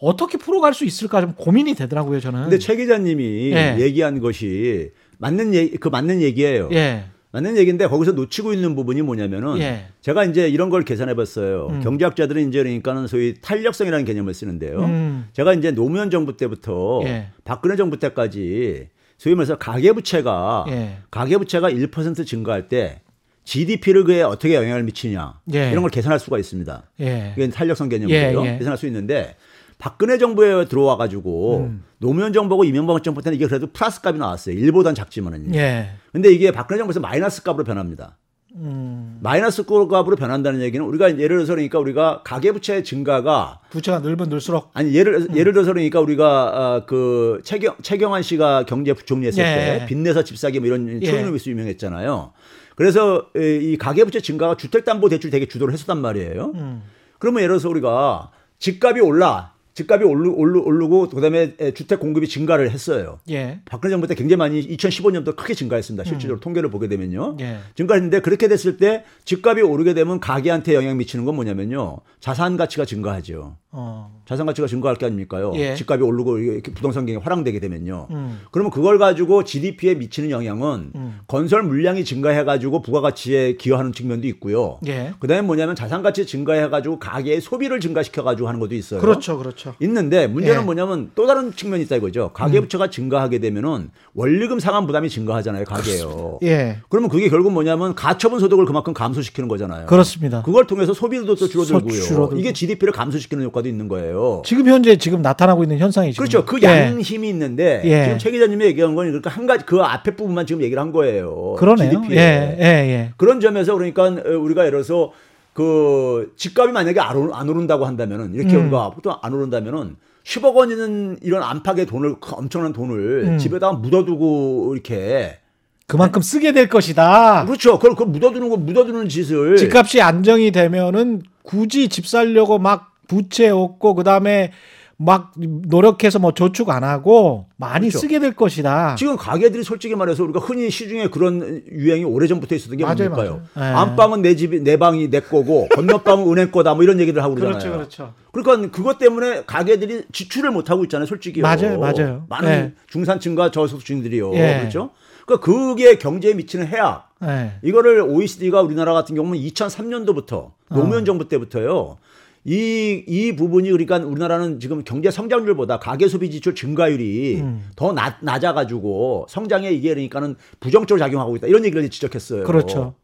[0.00, 2.42] 어떻게 풀어갈 수 있을까 좀 고민이 되더라고요 저는.
[2.42, 3.76] 근데 최 기자님이 예.
[3.80, 6.68] 얘기한 것이 맞는 얘기, 그 맞는 얘기예요.
[6.72, 9.86] 예, 맞는 얘기인데 거기서 놓치고 있는 부분이 뭐냐면은 예.
[10.00, 11.68] 제가 이제 이런 걸 계산해 봤어요.
[11.70, 11.80] 음.
[11.82, 14.78] 경제학자들은 이제 그러니까는 소위 탄력성이라는 개념을 쓰는데요.
[14.80, 15.28] 음.
[15.32, 17.28] 제가 이제 노무현 정부 때부터 예.
[17.44, 18.88] 박근혜 정부 때까지
[19.18, 20.98] 소위 말해서 가계부채가 예.
[21.10, 23.00] 가계부채가 1% 증가할 때
[23.48, 25.70] GDP를 그에 어떻게 영향을 미치냐 예.
[25.70, 26.82] 이런 걸 계산할 수가 있습니다.
[27.00, 27.32] 예.
[27.34, 28.44] 그게 탄력성 개념이에요.
[28.44, 28.58] 예, 예.
[28.58, 29.36] 계산할 수 있는데
[29.78, 31.82] 박근혜 정부에 들어와 가지고 음.
[31.96, 34.54] 노무현 정부하고 이명박 정부 때는 이게 그래도 플러스 값이 나왔어요.
[34.54, 35.58] 1보단 작지만은요.
[35.58, 35.92] 예.
[36.12, 38.18] 근데 이게 박근혜 정부에서 마이너스 값으로 변합니다.
[38.54, 39.18] 음.
[39.22, 44.94] 마이너스 값으로 변한다는 얘기는 우리가 예를 들어서 그러니까 우리가 가계부채 증가가 부채가 늘면 늘수록 아니
[44.94, 45.36] 예를 음.
[45.36, 46.44] 예를 들어서 그러니까 우리가
[46.76, 49.44] 어, 그 최경 최경환 씨가 경제 부총리했을 예.
[49.44, 51.06] 때 빚 내서 집 사기 뭐 이런 예.
[51.06, 52.32] 초능력이 유명했잖아요.
[52.78, 56.52] 그래서 이 가계부채 증가가 주택담보대출 되게 주도를 했었단 말이에요.
[56.54, 56.84] 음.
[57.18, 63.20] 그러면 예를 들어서 우리가 집값이 올라 집값이 오르, 오르, 오르고 그다음에 주택 공급이 증가를 했어요.
[63.30, 63.60] 예.
[63.64, 66.02] 박근혜 정부 때 굉장히 많이 2015년부터 크게 증가했습니다.
[66.02, 67.36] 실질적으로 통계를 보게 되면요.
[67.38, 67.40] 음.
[67.40, 67.58] 예.
[67.76, 71.98] 증가했는데 그렇게 됐을 때 집값이 오르게 되면 가계한테 영향 미치는 건 뭐냐면요.
[72.18, 73.56] 자산 가치가 증가하죠.
[73.70, 74.22] 어.
[74.26, 75.52] 자산 가치가 증가할 게 아닙니까요?
[75.54, 75.76] 예.
[75.76, 78.08] 집값이 오르고 이렇게 부동산 경기 화랑되게 되면요.
[78.10, 78.40] 음.
[78.50, 81.20] 그러면 그걸 가지고 GDP에 미치는 영향은 음.
[81.28, 84.80] 건설 물량이 증가해 가지고 부가가치에 기여하는 측면도 있고요.
[84.86, 85.12] 예.
[85.20, 89.00] 그다음에 뭐냐면 자산 가치 증가해 가지고 가계의 소비를 증가시켜 가지고 하는 것도 있어요.
[89.00, 89.38] 그렇죠.
[89.38, 89.67] 그렇죠.
[89.80, 90.64] 있는데 문제는 예.
[90.64, 92.30] 뭐냐면 또 다른 측면이 있다 이거죠.
[92.34, 95.64] 가계부채가 증가하게 되면은 원리금 상환 부담이 증가하잖아요.
[95.64, 96.38] 가계요.
[96.42, 96.78] 예.
[96.88, 99.86] 그러면 그게 결국 뭐냐면 가처분 소득을 그만큼 감소시키는 거잖아요.
[99.86, 100.42] 그렇습니다.
[100.42, 101.92] 그걸 통해서 소비도 또 줄어들고요.
[102.00, 102.40] 소- 줄어들고.
[102.40, 104.42] 이게 GDP를 감소시키는 효과도 있는 거예요.
[104.44, 106.44] 지금 현재 지금 나타나고 있는 현상이 지금 그렇죠.
[106.44, 106.66] 그 예.
[106.66, 108.04] 양 힘이 있는데 예.
[108.04, 111.54] 지금 최 기자님이 얘기한 건 그러니까 한 가지 그 앞에 부분만 지금 얘기를 한 거예요.
[111.58, 111.90] 그러네요.
[111.90, 112.16] GDP에.
[112.16, 112.56] 예.
[112.60, 112.64] 예.
[112.64, 113.12] 예.
[113.16, 115.12] 그런 점에서 그러니까 어, 우리가 예를 들어서
[115.58, 118.62] 그 집값이 만약에 안, 오르- 안 오른다고 한다면은 이렇게 음.
[118.66, 123.38] 우리가 보통 안 오른다면은 10억 원이는 이런 안팎의 돈을 그 엄청난 돈을 음.
[123.38, 125.40] 집에다가 묻어두고 이렇게
[125.88, 127.44] 그만큼 쓰게 될 것이다.
[127.46, 127.72] 그렇죠.
[127.80, 133.94] 그걸, 그걸 묻어두는 거 묻어두는 짓을 집값이 안정이 되면은 굳이 집 살려고 막 부채 얻고
[133.96, 134.52] 그다음에
[135.00, 137.98] 막 노력해서 뭐 저축 안 하고 많이 그렇죠.
[138.00, 138.96] 쓰게 될 것이다.
[138.98, 143.42] 지금 가게들이 솔직히 말해서 우리가 흔히 시중에 그런 유행이 오래전부터 있었던 게 맞아요, 뭡니까요?
[143.54, 143.72] 맞아요.
[143.72, 143.78] 네.
[143.78, 147.72] 안방은 내 집이 내 방이 내 거고 건너방은 은행 거다 뭐 이런 얘기를 하고 그러잖아요.
[147.72, 148.14] 그렇죠, 그렇죠.
[148.32, 151.42] 그러니까 그것 때문에 가게들이 지출을 못 하고 있잖아요, 솔직히.
[151.42, 152.24] 맞아요, 맞아요.
[152.28, 152.74] 많은 네.
[152.88, 154.34] 중산층과 저소득층들이요.
[154.34, 154.58] 예.
[154.58, 154.90] 그렇죠?
[155.26, 157.10] 그러니까 그게 경제에 미치는 해악.
[157.20, 157.52] 네.
[157.62, 160.54] 이거를 OECD가 우리나라 같은 경우는 2003년도부터 어.
[160.70, 161.98] 노무현 정부 때부터요.
[162.44, 167.70] 이, 이 부분이 그러니까 우리나라는 지금 경제 성장률보다 가계 소비 지출 증가율이 음.
[167.76, 171.46] 더 낮, 낮아가지고 성장에 이게 그러니까는 부정적으로 작용하고 있다.
[171.46, 172.44] 이런 얘기를 지적했어요.
[172.44, 172.94] 그렇죠.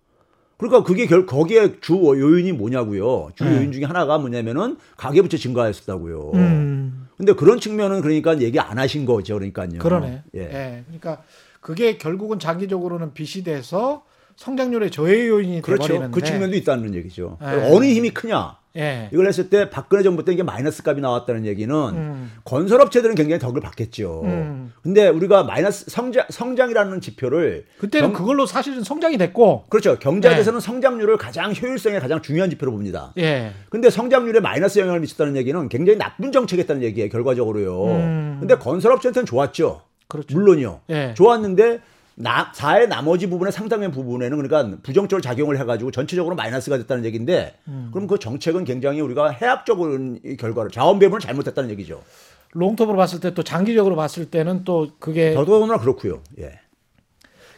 [0.56, 3.30] 그러니까 그게 결 거기에 주 요인이 뭐냐고요.
[3.34, 3.56] 주 네.
[3.56, 6.30] 요인 중에 하나가 뭐냐면은 가계부채 증가했었다고요.
[6.34, 7.08] 음.
[7.16, 9.34] 근데 그런 측면은 그러니까 얘기 안 하신 거죠.
[9.34, 9.78] 그러니까요.
[9.78, 10.22] 그러네.
[10.36, 10.40] 예.
[10.40, 10.84] 예.
[10.86, 11.22] 그러니까
[11.60, 14.04] 그게 결국은 장기적으로는 빚이 돼서
[14.36, 15.84] 성장률의 저해 요인이 그렇죠.
[15.84, 16.14] 돼버리는데.
[16.14, 17.38] 그 측면도 있다는 얘기죠.
[17.40, 17.74] 네.
[17.74, 18.56] 어느 힘이 크냐?
[18.76, 19.08] 예.
[19.12, 22.32] 이걸 했을 때 박근혜 정부 때 이게 마이너스 값이 나왔다는 얘기는 음.
[22.44, 24.22] 건설업체들은 굉장히 덕을 받겠죠.
[24.24, 24.72] 음.
[24.82, 29.66] 근데 우리가 마이너스 성장, 성장이라는 지표를 그때는 경- 그걸로 사실은 성장이 됐고.
[29.68, 29.96] 그렇죠.
[29.98, 33.12] 경제학에서는 성장률을 가장 효율성에 가장 중요한 지표로 봅니다.
[33.18, 33.52] 예.
[33.70, 37.84] 근데 성장률에 마이너스 영향을 미쳤다는 얘기는 굉장히 나쁜 정책이었다는 얘기예요, 결과적으로요.
[37.86, 38.36] 음.
[38.40, 39.82] 근데 건설업체한테는 좋았죠.
[40.08, 40.34] 그렇죠.
[40.36, 40.80] 물론이요.
[40.90, 41.14] 예.
[41.16, 41.80] 좋았는데
[42.16, 47.90] 나, 사회 나머지 부분의 상당한 부분에는 그러니까 부정적으로 작용을 해가지고 전체적으로 마이너스가 됐다는 얘기인데 음.
[47.92, 52.02] 그럼 그 정책은 굉장히 우리가 해악적인 이 결과를 자원 배분을 잘못했다는 얘기죠.
[52.52, 56.22] 롱톱으로 봤을 때 또 장기적으로 봤을 때는 또 그게 더더구나 그렇고요.
[56.38, 56.60] 예.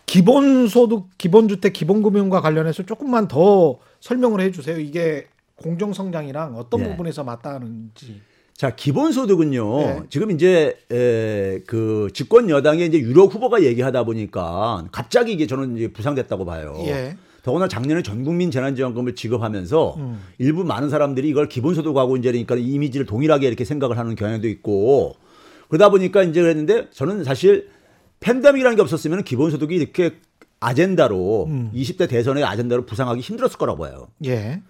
[0.06, 4.78] 기본소득, 기본주택, 기본금융과 관련해서 조금만 더 설명을 해주세요.
[4.78, 6.88] 이게 공정성장이랑 어떤 예.
[6.90, 8.22] 부분에서 맞닿는지.
[8.56, 9.78] 자 기본소득은요.
[9.78, 10.02] 네.
[10.08, 15.88] 지금 이제 에, 그 집권 여당의 이제 유력 후보가 얘기하다 보니까 갑자기 이게 저는 이제
[15.88, 16.74] 부상됐다고 봐요.
[16.86, 17.16] 예.
[17.42, 20.20] 더구나 작년에 전국민 재난지원금을 지급하면서 음.
[20.38, 25.16] 일부 많은 사람들이 이걸 기본소득하고 이제 그러니까 이미지를 동일하게 이렇게 생각을 하는 경향도 있고
[25.68, 27.68] 그러다 보니까 이제 그랬는데 저는 사실
[28.20, 30.12] 팬데믹이라는 게 없었으면 기본소득이 이렇게
[30.60, 31.70] 아젠다로 음.
[31.74, 34.08] 20대 대선의 아젠다로 부상하기 힘들었을 거라고 봐요.
[34.24, 34.62] 예.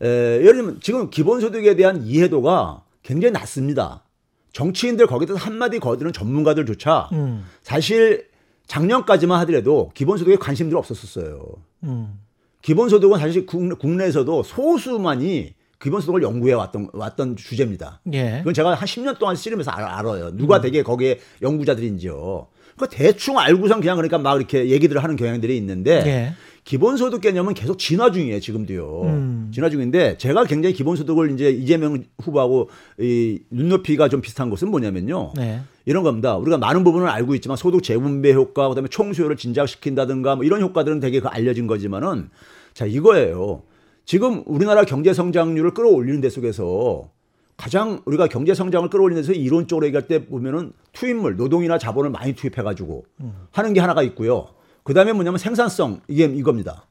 [0.00, 4.04] 에, 예를 들면 지금 기본소득에 대한 이해도가 굉장히 낮습니다.
[4.52, 7.44] 정치인들 거기다 한마디 거드는 전문가들조차 음.
[7.62, 8.28] 사실
[8.66, 11.42] 작년까지만 하더라도 기본소득에 관심들이 없었었어요.
[11.84, 12.18] 음.
[12.62, 18.00] 기본소득은 사실 국내, 국내 에서도 소수만이 기본소득을 연구해 왔던 왔던 주제입니다.
[18.12, 18.38] 예.
[18.38, 20.36] 그건 제가 한 10년 동안 씨름해서 알, 알아요.
[20.36, 22.46] 누가 되게 거기에 연구자들인지요.
[22.78, 26.34] 그 대충 알고선 그냥 그러니까 막 이렇게 얘기들을 하는 경향들이 있는데 예.
[26.64, 29.02] 기본소득 개념은 계속 진화 중이에요, 지금도요.
[29.02, 29.50] 음.
[29.52, 35.32] 진화 중인데 제가 굉장히 기본소득을 이제 이재명 후보하고 이 눈높이가 좀 비슷한 것은 뭐냐면요.
[35.36, 35.60] 네.
[35.84, 36.36] 이런 겁니다.
[36.36, 41.18] 우리가 많은 부분을 알고 있지만 소득 재분배 효과, 그다음에 총수요를 진작시킨다든가 뭐 이런 효과들은 되게
[41.18, 42.30] 그 알려진 거지만은
[42.74, 43.62] 자 이거예요.
[44.04, 47.10] 지금 우리나라 경제 성장률을 끌어올리는 데 속에서
[47.56, 53.04] 가장 우리가 경제 성장을 끌어올리는 데서 이론적으로 얘기할 때 보면은 투입물, 노동이나 자본을 많이 투입해가지고
[53.50, 54.48] 하는 게 하나가 있고요.
[54.82, 56.86] 그 다음에 뭐냐면 생산성 이게 이겁니다.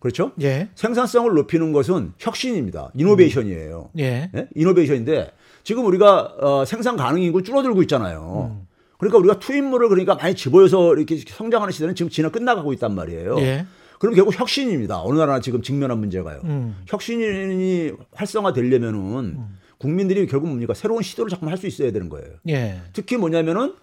[0.00, 0.32] 그렇죠?
[0.42, 0.68] 예.
[0.76, 2.92] 생산성을 높이는 것은 혁신입니다.
[2.94, 3.90] 이노베이션이에요.
[3.98, 4.30] 예.
[4.34, 4.48] 예?
[4.54, 5.32] 이노베이션인데
[5.64, 8.64] 지금 우리가 어, 생산 가능 인구 줄어들고 있잖아요.
[8.98, 13.38] 그러니까 우리가 투입물을 그러니까 많이 집어여서 이렇게 성장하는 시대는 지금 지나 끝나가고 있단 말이에요.
[13.40, 13.66] 예.
[13.98, 15.02] 그럼 결국 혁신입니다.
[15.02, 16.40] 어느 나라나 지금 직면한 문제가요.
[16.44, 16.76] 음.
[16.86, 19.38] 혁신이 활성화되려면은
[19.78, 22.28] 국민들이 결국 뭡니까 새로운 시도를 자꾸 할 수 있어야 되는 거예요.
[22.48, 22.80] 예.
[22.92, 23.74] 특히 뭐냐면은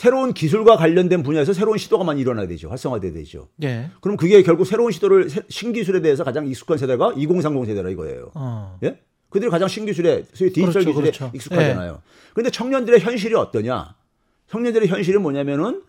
[0.00, 2.70] 새로운 기술과 관련된 분야에서 새로운 시도가 많이 일어나야 되죠.
[2.70, 3.48] 활성화돼야 되죠.
[3.62, 3.90] 예.
[4.00, 8.30] 그럼 그게 결국 새로운 시도를 새- 신기술에 대해서 가장 익숙한 세대가 2030 세대라 이거예요.
[8.34, 8.78] 어.
[8.82, 8.98] 예?
[9.28, 11.30] 그들이 가장 신기술에 소위 디지털 그렇죠, 기술에 그렇죠.
[11.34, 12.00] 익숙하잖아요.
[12.32, 13.94] 그런데 청년들의 현실이 어떠냐?
[14.48, 15.82] 청년들의 현실이 뭐냐면은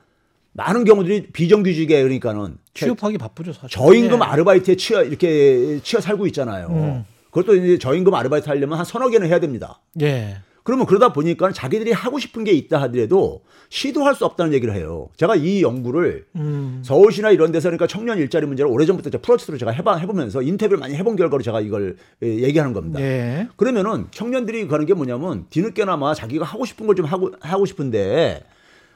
[0.52, 3.70] 많은 경우들이 비정규직에 그러니까는 취업하기 바쁘죠, 사실.
[3.70, 4.24] 저임금 예.
[4.26, 6.68] 아르바이트에 치여 이렇게 치여 살고 있잖아요.
[6.68, 7.06] 음.
[7.30, 9.80] 그것도 이제 저임금 아르바이트 하려면 한 서너 개는 해야 됩니다.
[10.02, 10.40] 예.
[10.64, 15.10] 그러면 그러다 보니까 자기들이 하고 싶은 게 있다 하더라도 시도할 수 없다는 얘기를 해요.
[15.18, 16.82] 제가 이 연구를 음.
[16.86, 20.96] 서울시나 이런 데서 그러니까 청년 일자리 문제를 오래전부터 제가 프로젝트로 제가 해봐, 해보면서 인터뷰를 많이
[20.96, 23.02] 해본 결과로 제가 이걸 예, 얘기하는 겁니다.
[23.02, 23.48] 예.
[23.56, 28.44] 그러면은 청년들이 가는 게 뭐냐면 뒤늦게나마 자기가 하고 싶은 걸 좀 하고 하고 싶은데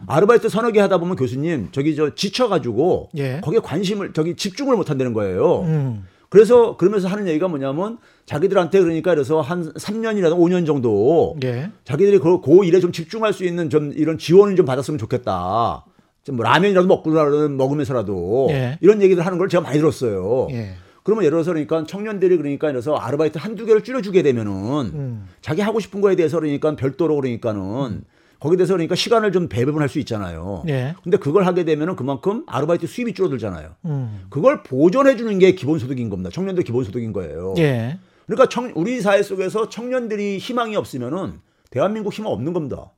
[0.07, 3.39] 아르바이트 서너 개 하다 보면 교수님 저기 저 지쳐가지고 예.
[3.41, 5.61] 거기에 관심을 저기 집중을 못 한다는 거예요.
[5.61, 6.05] 음.
[6.29, 11.69] 그래서 그러면서 하는 얘기가 뭐냐면 자기들한테 그러니까 그래서 한 3년이라도 5년 정도 예.
[11.83, 15.85] 자기들이 그, 그 일에 좀 집중할 수 있는 좀 이런 지원을 좀 받았으면 좋겠다.
[16.25, 17.11] 좀 뭐 라면이라도 먹고
[17.49, 18.77] 먹으면서라도 예.
[18.81, 20.47] 이런 얘기를 하는 걸 제가 많이 들었어요.
[20.51, 20.73] 예.
[21.03, 25.27] 그러면 예를 들어서 그러니까 청년들이 그러니까 그래서 아르바이트 한두 개를 줄여주게 되면은 음.
[25.41, 28.01] 자기 하고 싶은 거에 대해서 그러니까 별도로 그러니까는
[28.39, 30.63] 거기에 대해서 그러니까 시간을 좀 배분할 수 있잖아요.
[30.67, 30.95] 예.
[31.03, 33.75] 근데 그걸 하게 되면은 그만큼 아르바이트 수입이 줄어들잖아요.
[33.85, 34.25] 음.
[34.31, 36.31] 그걸 보존해 주는 게 기본소득인 겁니다.
[36.31, 37.53] 청년들 기본소득인 거예요.
[37.59, 37.99] 예.
[38.25, 42.91] 그러니까 청, 우리 사회 속에서 청년들이 희망이 없으면은 대한민국 희망 없는 겁니다.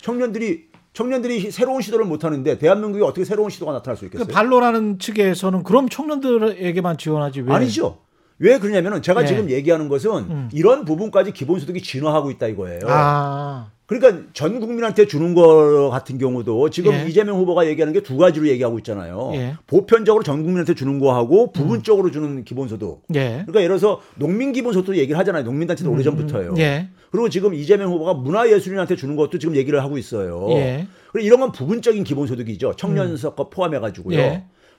[0.00, 4.28] 청년들이 청년들이 새로운 시도를 못 하는데 대한민국에 어떻게 새로운 시도가 나타날 수그 있겠어요?
[4.28, 7.52] 반론하는 측에서는 그럼 청년들에게만 지원하지 왜?
[7.52, 7.98] 아니죠.
[8.38, 9.26] 왜 그러냐면은 제가 예.
[9.26, 10.48] 지금 얘기하는 것은 음.
[10.52, 12.80] 이런 부분까지 기본소득이 진화하고 있다 이거예요.
[12.86, 17.06] 아, 그러니까 전 국민한테 주는 거 같은 경우도 지금 예.
[17.06, 19.30] 이재명 후보가 얘기하는 게 두 가지로 얘기하고 있잖아요.
[19.34, 19.54] 예.
[19.66, 23.02] 보편적으로 전 국민한테 주는 거하고 부분적으로 주는 기본소득.
[23.14, 23.42] 예.
[23.46, 25.42] 그러니까 예를 들어서 농민 기본소득 얘기를 하잖아요.
[25.44, 26.54] 농민단체도 오래전부터요.
[26.58, 26.88] 예.
[27.10, 30.48] 그리고 지금 이재명 후보가 문화예술인한테 주는 것도 지금 얘기를 하고 있어요.
[30.50, 30.86] 예.
[31.12, 32.74] 그리고 이런 건 부분적인 기본소득이죠.
[32.76, 34.18] 청년석과 포함해가지고요.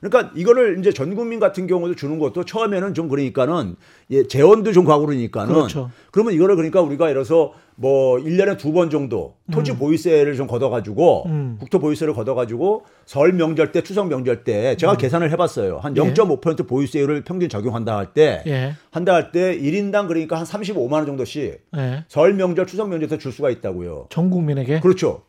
[0.04, 0.08] 예.
[0.08, 3.76] 그러니까 이거를 이제 전 국민 같은 경우도 주는 것도 처음에는 좀 그러니까는
[4.12, 5.90] 예, 재원도 좀 가고 그러니까는 그렇죠.
[6.12, 10.70] 그러면 이거를 그러니까 우리가 예를 들어서 뭐 1년에 두 번 정도 토지 보유세를 좀 걷어
[10.70, 11.58] 가지고 음.
[11.60, 15.80] 국토 보유세를 걷어 가지고 설 명절 때 추석 명절 때 제가 계산을 해 봤어요.
[15.80, 16.02] 한 예.
[16.02, 18.74] 0.5% 보유세율을 평균 적용한다 할때 예.
[18.92, 22.06] 한다 할 때 1인당 그러니까 한 35만 원 정도씩 예.
[22.08, 24.08] 설 명절 추석 명절 때 줄 수가 있다고요.
[24.10, 25.24] 전 국민에게 그렇죠.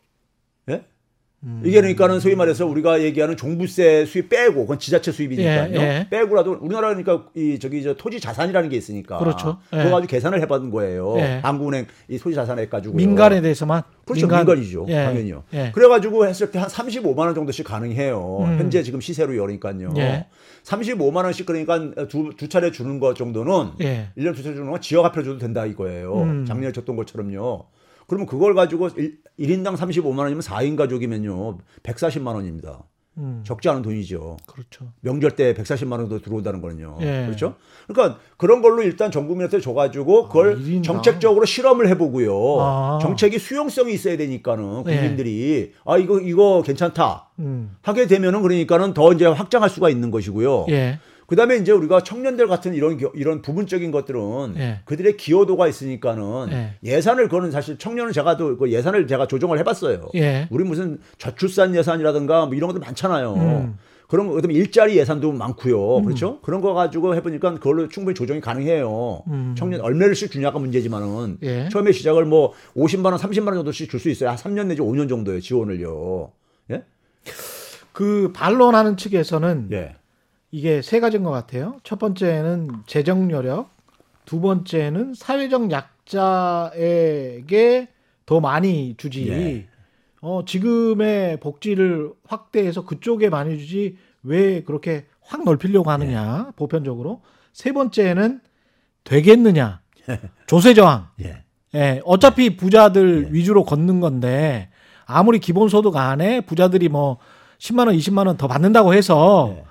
[1.43, 1.47] 예?
[1.47, 1.61] 음.
[1.63, 5.73] 이게 그러니까는 소위 말해서 우리가 얘기하는 종부세 수입 빼고 그건 지자체 수입이니까요.
[5.75, 6.07] 예, 예.
[6.09, 9.59] 빼고라도 우리나라 그러니까 이 저기 저 토지 자산이라는 게 있으니까 그렇죠.
[9.73, 9.77] 예.
[9.77, 11.15] 그거 가지고 계산을 해봤는 거예요.
[11.19, 11.39] 예.
[11.43, 14.95] 한국은행 이 토지 자산해 가지고 민간에 대해서만 그렇죠 민간- 이죠 예.
[15.05, 15.43] 당연히요.
[15.53, 15.71] 예.
[15.73, 18.39] 그래가지고 했을 때 한 35만 원 정도씩 가능해요.
[18.41, 18.57] 음.
[18.57, 19.27] 현재 지금 시세로.
[19.97, 20.25] 예.
[20.63, 24.09] 35만 원씩 그러니까 두, 두 차례 주는 것 정도는 예.
[24.15, 26.13] 일 1년 두 차례 주는 건 지역 화표 줘도 된다 이거예요.
[26.23, 26.45] 음.
[26.45, 27.65] 작년에 줬던 것처럼요.
[28.07, 31.57] 그러면 그걸 가지고 일 1인당 35만 원이면 4인 가족이면요.
[31.83, 32.83] 140만 원입니다.
[33.17, 33.41] 음.
[33.43, 34.37] 적지 않은 돈이죠.
[34.45, 34.91] 그렇죠.
[35.01, 36.97] 명절 때 140만 원도 들어온다는 거는요.
[37.01, 37.25] 예.
[37.25, 37.55] 그렇죠?
[37.87, 40.81] 그러니까 그런 걸로 일단 전 국민한테 줘가지고 그걸 아?
[40.83, 42.61] 정책적으로 실험을 해보고요.
[42.61, 42.99] 아.
[43.01, 44.95] 정책이 수용성이 있어야 되니까는 예.
[44.95, 47.75] 국민들이 아 이거 이거 괜찮다 음.
[47.81, 50.67] 하게 되면은 그러니까는 더 이제 확장할 수가 있는 것이고요.
[50.69, 50.99] 예.
[51.27, 54.79] 그다음에 이제 우리가 청년들 같은 이런 겨- 이런 부분적인 것들은 예.
[54.85, 56.73] 그들의 기여도가 있으니까는 예.
[56.83, 60.09] 예산을 그는 사실 청년은 제가 또그 예산을 제가 조정을 해봤어요.
[60.15, 60.47] 예.
[60.49, 63.33] 우리 무슨 저출산 예산이라든가 뭐 이런 것도 많잖아요.
[63.35, 63.77] 음.
[64.07, 66.01] 그런 거 그다음에 일자리 예산도 많고요.
[66.03, 66.39] 그렇죠?
[66.39, 69.23] 그런 거 가지고 해보니까 그걸로 충분히 조정이 가능해요.
[69.27, 69.53] 음.
[69.57, 71.67] 청년 얼마를씩 주냐가 문제지만은 예.
[71.73, 74.29] 처음에 시작을 뭐 50만 원, 30만 원 정도씩 줄 수 있어요.
[74.29, 76.31] 한 3년 내지 5년 정도의 지원을요.
[76.71, 76.83] 예?
[77.91, 79.95] 그 반론하는 측에서는 예.
[80.51, 81.77] 이게 세 가지인 것 같아요.
[81.83, 83.69] 첫 번째는 재정 여력,
[84.25, 87.89] 두 번째는 사회적 약자에게
[88.25, 89.29] 더 많이 주지.
[89.29, 89.67] 예.
[90.21, 97.21] 어, 지금의 복지를 확대해서 그쪽에 많이 주지 왜 그렇게 확 넓히려고 하느냐, 보편적으로.
[97.53, 98.41] 세 번째는
[99.03, 99.81] 되겠느냐.
[100.47, 101.09] 조세 저항.
[101.23, 101.43] 예.
[101.75, 104.69] 예, 어차피 부자들 위주로 걷는 건데
[105.05, 107.17] 아무리 기본소득 안에 부자들이 뭐
[107.59, 109.63] 10만 원, 20만 원 더 받는다고 해서 예.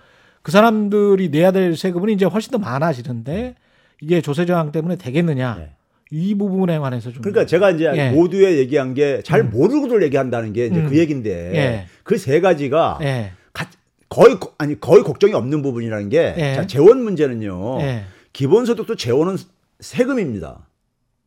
[0.46, 3.56] 그 사람들이 내야 될 세금은 이제 훨씬 더 많아지는데
[4.00, 5.70] 이게 조세 저항 때문에 되겠느냐 예.
[6.12, 8.10] 이 부분에 관해서 좀 그러니까 제가 이제 예.
[8.12, 10.88] 모두에 얘기한 게 잘 모르고들 얘기한다는 게 이제 음.
[10.88, 11.86] 그 얘긴데 예.
[12.04, 13.68] 그세 가지가 예, 가-
[14.08, 16.54] 거의 거- 아니 거의 걱정이 없는 부분이라는 게 예.
[16.54, 17.80] 자, 재원 문제는요.
[17.80, 19.36] 예, 기본소득도 재원은
[19.80, 20.64] 세금입니다.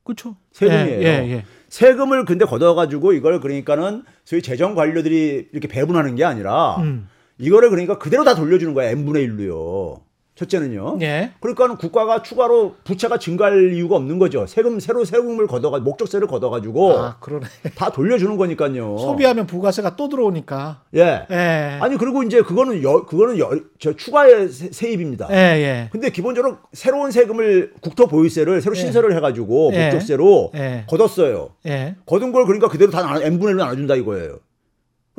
[0.06, 0.38] 그렇죠.
[0.54, 1.04] 세금이에요.
[1.04, 1.44] 예.
[1.68, 7.10] 세금을 근데 걷어가지고 이걸 그러니까는 소위 재정 관료들이 이렇게 배분하는 게 아니라 음.
[7.40, 10.02] 이거를 그러니까 그대로 다 돌려주는 거야 n분의 1로요.
[10.36, 11.00] 첫째는요.
[11.02, 11.32] 예.
[11.42, 14.46] 그러니까는 국가가 추가로 부채가 증가할 이유가 없는 거죠.
[14.48, 17.46] 세금 새로 세금을 걷어가 목적세를 걷어가지고 아, 그러네.
[17.76, 18.98] 다 돌려주는 거니까요.
[19.00, 20.84] 소비하면 부가세가 또 들어오니까.
[20.96, 21.26] 예.
[21.30, 21.36] 예.
[21.82, 23.50] 아니 그리고 이제 그거는 여, 그거는 여,
[23.80, 25.28] 저 추가의 세, 세입입니다.
[25.32, 25.90] 예, 예.
[25.92, 28.80] 근데 기본적으로 새로운 세금을 국토 보유세를 새로 예.
[28.80, 29.86] 신설을 해가지고 예.
[29.88, 30.86] 목적세로 예.
[30.88, 31.50] 걷었어요.
[31.66, 31.98] 예.
[32.06, 34.38] 거둔 걸 그러니까 그대로 다 나눠- n분의 1로 나눠준다 이거예요.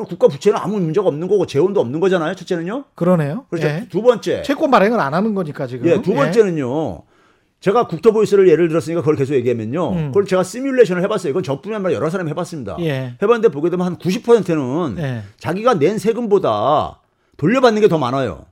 [0.04, 2.34] 국가 부채는 아무 문제가 없는 거고 재원도 없는 거잖아요.
[2.34, 2.84] 첫째는요.
[2.94, 3.46] 그러네요.
[3.50, 3.66] 그렇죠.
[3.68, 3.86] 예.
[3.90, 4.42] 두 번째.
[4.42, 5.86] 채권 발행을 안 하는 거니까 지금.
[5.88, 7.02] 예, 두 번째는요.
[7.60, 9.92] 제가 국토 보유세를 예를 들었으니까 그걸 계속 얘기하면요.
[9.92, 10.06] 음.
[10.08, 11.30] 그걸 제가 시뮬레이션을 해봤어요.
[11.30, 12.76] 이건 저뿐이 아니라 여러 사람이 해봤습니다.
[12.80, 13.14] 예.
[13.22, 15.22] 해봤는데 보게 되면 한 90%는 예.
[15.38, 17.00] 자기가 낸 세금보다
[17.36, 18.46] 돌려받는 게 더 많아요.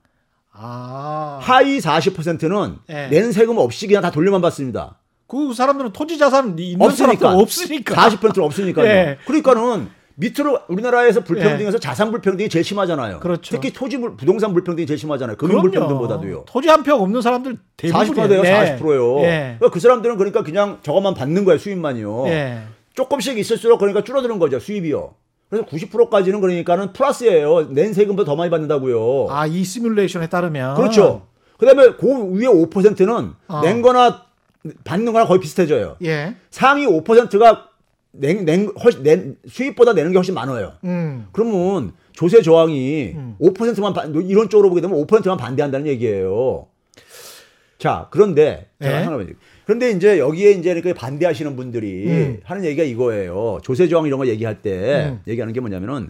[0.53, 1.39] 아.
[1.41, 3.07] 하위 40%는 예.
[3.07, 4.97] 낸 세금 없이 그냥 다 돌려만 받습니다.
[5.27, 7.17] 그 사람들은 토지 자산 있는 없으니까.
[7.19, 7.95] 사람도 없으니까.
[8.09, 8.87] 40%는 없으니까요.
[8.87, 9.17] 예.
[9.25, 11.79] 그러니까는 밑으로 우리나라에서 불평등에서 예.
[11.79, 13.19] 자산 불평등이 제일 심하잖아요.
[13.21, 13.55] 그렇죠.
[13.55, 15.37] 특히 토지 불- 부동산 불평등이 제일 심하잖아요.
[15.37, 15.71] 금융 그럼요.
[15.71, 16.43] 불평등보다도요.
[16.45, 18.27] 토지 한 평 없는 사람들 대부분이에요.
[18.27, 18.77] 40%예요, 예.
[18.77, 19.19] 40%요.
[19.21, 19.55] 예.
[19.59, 22.27] 그러니까 그 사람들은 그러니까 그냥 저것만 받는 거예요, 수입만이요.
[22.27, 22.63] 예.
[22.95, 25.13] 조금씩 있을수록 그러니까 줄어드는 거죠, 수입이요.
[25.49, 27.69] 그래서 90%까지는 그러니까는 플러스예요.
[27.73, 29.27] 낸 세금보다 더 많이 받는다고요.
[29.29, 31.27] 아, 이 시뮬레이션에 따르면 그렇죠.
[31.57, 33.61] 그다음에 그 위에 5%는 어.
[33.61, 34.25] 낸 거나
[34.83, 35.95] 받는 거나 거의 비슷해져요.
[36.03, 36.35] 예.
[36.51, 37.68] 상위 5%가
[38.11, 40.73] 낸, 낸, 훨씬, 낸, 수입보다 내는 게 훨씬 많아요.
[40.83, 41.27] 음.
[41.31, 43.35] 그러면 조세 저항이 음.
[43.39, 46.67] 5%만 반, 이런 쪽으로 보게 되면 5%만 반대한다는 얘기예요.
[47.77, 49.03] 자, 그런데 제가 네.
[49.05, 49.33] 하나만 얘기-
[49.65, 52.39] 그런데 이제 여기에 이제 그 반대하시는 분들이 음.
[52.43, 53.59] 하는 얘기가 이거예요.
[53.63, 55.21] 조세조항 이런 거 얘기할 때 음.
[55.27, 56.09] 얘기하는 게 뭐냐면은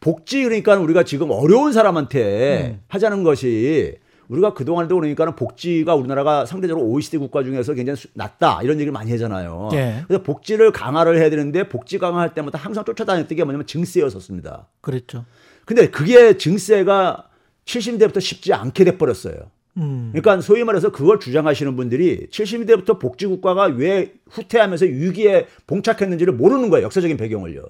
[0.00, 2.80] 복지 그러니까 우리가 지금 어려운 사람한테 음.
[2.88, 3.96] 하자는 것이
[4.32, 9.10] 우리가 그동안도 그러니까는 복지가 우리나라가 상대적으로 OECD 국가 중에서 굉장히 수- 낮다 이런 얘기를 많이
[9.12, 9.68] 하잖아요.
[9.74, 10.02] 예.
[10.08, 14.68] 그래서 복지를 강화를 해야 되는데 복지 강화할 때마다 항상 쫓아다녔던 게 뭐냐면 증세였었습니다.
[14.80, 15.26] 그랬죠.
[15.66, 17.28] 근데 그게 증세가
[17.66, 19.34] 70대부터 쉽지 않게 돼 버렸어요.
[19.76, 20.10] 음.
[20.12, 26.84] 그러니까 소위 말해서 그걸 주장하시는 분들이 70대부터 복지국가가 왜 후퇴하면서 위기에 봉착했는지를 모르는 거예요.
[26.86, 27.64] 역사적인 배경을요.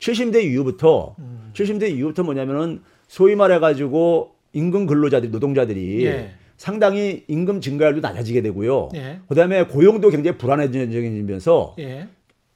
[0.00, 1.50] 70대 이후부터 음.
[1.54, 6.30] 70대 이후부터 뭐냐면은 소위 말해가지고 임금 근로자들 노동자들이 예.
[6.56, 8.90] 상당히 임금 증가율도 낮아지게 되고요.
[8.94, 9.18] 예.
[9.28, 12.08] 그다음에 고용도 굉장히 불안해지면서 예.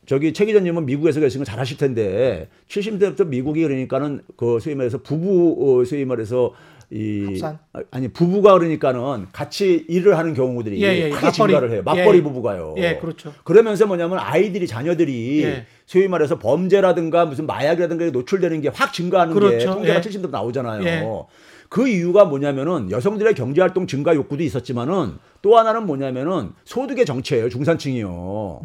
[0.07, 5.81] 저기 최 기자님은 미국에서 계신 거잘 하실 텐데 70대부터 미국이 그러니까는 그 소위 말해서 부부
[5.81, 6.53] 어, 소위 말해서
[6.89, 7.59] 이 합산?
[7.73, 11.33] 아, 아니 부부가 그러니까는 같이 일을 하는 경우들이 예, 예, 크게 맞벌이.
[11.33, 11.83] 증가를 해요.
[11.85, 12.23] 맞벌이 예.
[12.23, 12.75] 부부가요.
[12.79, 13.33] 예, 그렇죠.
[13.43, 15.67] 그러면서 뭐냐면 아이들이 자녀들이 예.
[15.87, 19.73] 소위 말해서 범죄라든가 무슨 마약이라든가 노출되는 게 확 증가하는 게 그렇죠.
[19.75, 20.01] 통계가 예.
[20.01, 20.85] 70대부터 나오잖아요.
[20.85, 21.03] 예.
[21.69, 27.49] 그 이유가 뭐냐면은 여성들의 경제 활동 증가 욕구도 있었지만은 또 하나는 뭐냐면은 소득의 정체예요.
[27.49, 28.61] 중산층이요.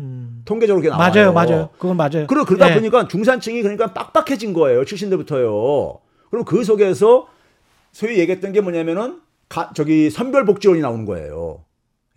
[0.46, 1.12] 통계적으로 그렇게 나와요.
[1.12, 1.14] 음.
[1.14, 1.70] 맞아요, 맞아요.
[1.78, 2.28] 그건 맞아요.
[2.28, 2.76] 그러, 그러다 예.
[2.76, 4.84] 보니까 중산층이 그러니까 빡빡해진 거예요.
[4.84, 6.00] 70대부터요.
[6.30, 7.28] 그럼 그 속에서
[7.92, 11.66] 소위 얘기했던 게 뭐냐면은 가- 저기 선별복지원이 나오는 거예요.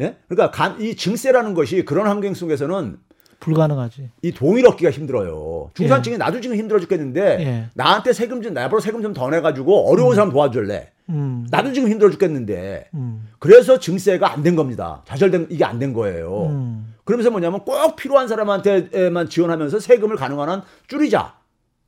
[0.01, 0.16] 예?
[0.29, 2.99] 그러니까 간- 이 증세라는 것이 그런 환경 속에서는
[3.44, 4.11] 불가능하지.
[4.22, 5.70] 이 동일 얻기가 힘들어요.
[5.74, 7.64] 중산층이 나도 지금 힘들어 죽겠는데 예.
[7.74, 10.90] 나한테 세금 좀 나보고 세금 좀 더 내가지고 어려운 사람 도와줄래.
[11.11, 11.46] 음.
[11.50, 12.88] 나도 지금 힘들어 죽겠는데.
[12.94, 13.28] 음.
[13.38, 15.02] 그래서 증세가 안 된 겁니다.
[15.07, 16.46] 좌절된 이게 안 된 거예요.
[16.50, 16.94] 음.
[17.04, 21.35] 그러면서 뭐냐면 꼭 필요한 사람한테만 지원하면서 세금을 가능한 한 줄이자.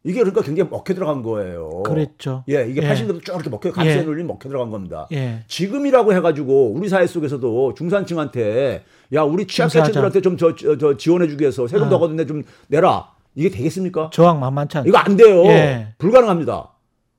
[0.07, 1.83] 이게 그러니까 굉장히 먹혀 들어간 거예요.
[1.85, 2.45] 그랬죠.
[2.49, 2.88] 예, 이게 예.
[2.88, 4.03] 80년대 쭉 이렇게 먹혀 감세 예.
[4.03, 5.09] 논리 먹혀 들어간 겁니다.
[5.12, 5.42] 예.
[5.49, 11.87] 지금이라고 해가지고 우리 사회 속에서도 중산층한테 야 우리 취약계층들한테 좀 저 저 지원해주기 위해서 세금
[11.87, 11.88] 아.
[11.90, 14.11] 더 걷는데 좀 내라 이게 되겠습니까?
[14.12, 14.88] 저항 만만치 않죠.
[14.88, 15.45] 이거 안 돼요.
[15.47, 15.88] 예.
[15.99, 16.69] 불가능합니다.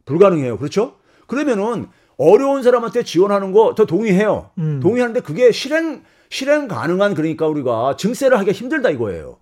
[0.06, 0.58] 불가능해요.
[0.58, 0.93] 그렇죠?
[1.28, 4.52] 그러면은 어려운 사람한테 지원하는 거 더 동의해요.
[4.60, 4.80] 음.
[4.82, 9.38] 동의하는데 그게 실행 실행 가능한 그러니까 우리가 증세를 하기가 힘들다 이거예요.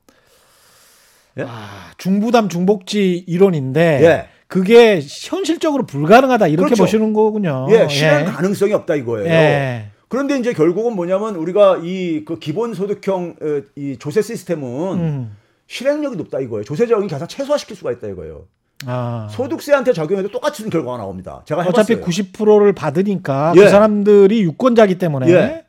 [1.40, 4.28] 아, 중부담 중복지 이론인데 예.
[4.48, 6.84] 그게 현실적으로 불가능하다 이렇게 그렇죠.
[6.84, 7.68] 보시는 거군요.
[7.72, 9.28] 예, 실행 가능성이 없다 이거예요.
[9.28, 9.88] 예.
[10.08, 14.70] 그런데 이제 결국은 뭐냐면 우리가 이 그 기본 소득형 어, 이 조세 시스템은
[15.00, 15.38] 음.
[15.68, 16.64] 실행력이 높다 이거예요.
[16.64, 18.46] 조세적인 가상 최소화시킬 수가 있다 이거예요.
[18.86, 19.28] 아.
[19.32, 21.42] 소득세한테 적용해도 똑같은 결과가 나옵니다.
[21.46, 22.06] 제가 어차피 해봤어요.
[22.06, 23.60] 90%를 받으니까 예.
[23.62, 25.65] 그 사람들이 유권자기 때문에 예.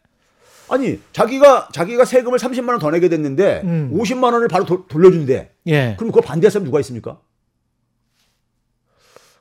[0.69, 3.91] 아니 자기가 자기가 세금을 30만 원 더 내게 됐는데 음.
[3.95, 5.51] 50만 원을 바로 도- 돌려준대.
[5.69, 5.95] 예.
[5.99, 7.19] 그럼 그걸 반대할 사람 누가 있습니까?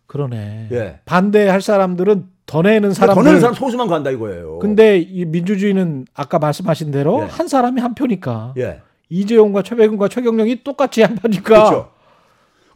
[0.07, 0.69] 그러네.
[0.71, 0.99] 예.
[1.05, 3.23] 반대할 사람들은 더 내는 더 사람들.
[3.23, 4.59] 내는 사람 소수만 간다 이거예요.
[4.59, 7.25] 근데 이 민주주의는 아까 말씀하신 대로 예.
[7.25, 8.81] 한 사람이 한 표니까 예.
[9.09, 11.91] 이재용과 최백은과 최경령이 똑같이 한 표니까 그렇죠.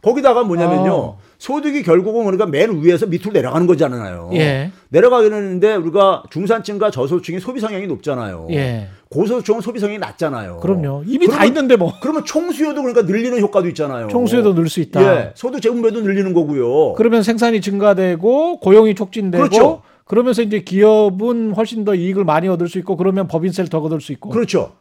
[0.02, 0.92] 거기다가 뭐냐면요.
[0.94, 1.18] 어.
[1.40, 4.28] 소득이 결국은 우리가 맨 위에서 밑으로 내려가는 거잖아요.
[4.34, 4.70] 예.
[4.90, 8.46] 내려가게 되는데 우리가 중산층과 저소득층이 소비 성향이 높잖아요.
[8.50, 8.88] 예.
[9.08, 10.58] 고소득층은 소비 성향이 낮잖아요.
[10.58, 11.02] 그럼요.
[11.06, 14.08] 이미 다 그러면- 있는데 뭐 그러면 총수요도 그러니까 늘리는 효과도 있잖아요.
[14.08, 15.02] 총수에도 늘 수 있다.
[15.02, 15.32] 예.
[15.34, 16.92] 소득 재분배도 늘리는 거고요.
[16.92, 19.80] 그러면 생산이 증가되고 고용이 촉진되고 그렇죠.
[20.04, 24.12] 그러면서 이제 기업은 훨씬 더 이익을 많이 얻을 수 있고 그러면 법인세를 더 얻을 수
[24.12, 24.72] 있고 그렇죠.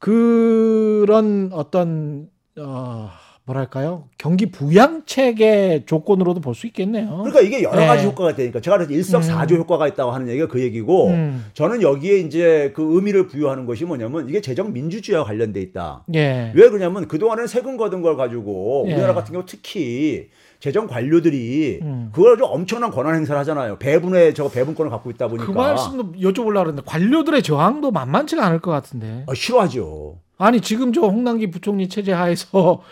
[0.00, 2.26] 그런 어떤
[2.58, 3.08] 어
[3.44, 7.08] 뭐랄까요 경기 부양책의 조건으로도 볼 수 있겠네요.
[7.16, 8.08] 그러니까 이게 여러 가지 예.
[8.08, 11.46] 효과가 되니까 제가 그래서 일석사조 효과가 있다고 하는 얘기가 그 얘기고 음.
[11.54, 16.04] 저는 여기에 이제 그 의미를 부여하는 것이 뭐냐면 이게 재정 민주주의와 관련돼 있다.
[16.14, 16.52] 예.
[16.54, 18.92] 왜 그러냐면 그 동안은 세금 거둔 걸 가지고 예.
[18.92, 20.28] 우리나라 같은 경우 특히
[20.60, 22.10] 재정 관료들이 음.
[22.12, 23.78] 그걸 아주 엄청난 권한 행사를 하잖아요.
[23.78, 28.70] 배분의 저 배분권을 갖고 있다 보니까 그 말씀도 여쭤보려고 그랬는데 관료들의 저항도 만만치가 않을 것
[28.70, 29.24] 같은데.
[29.26, 30.18] 아, 싫어하죠.
[30.38, 32.82] 아니 지금 저 홍남기 부총리 체제 하에서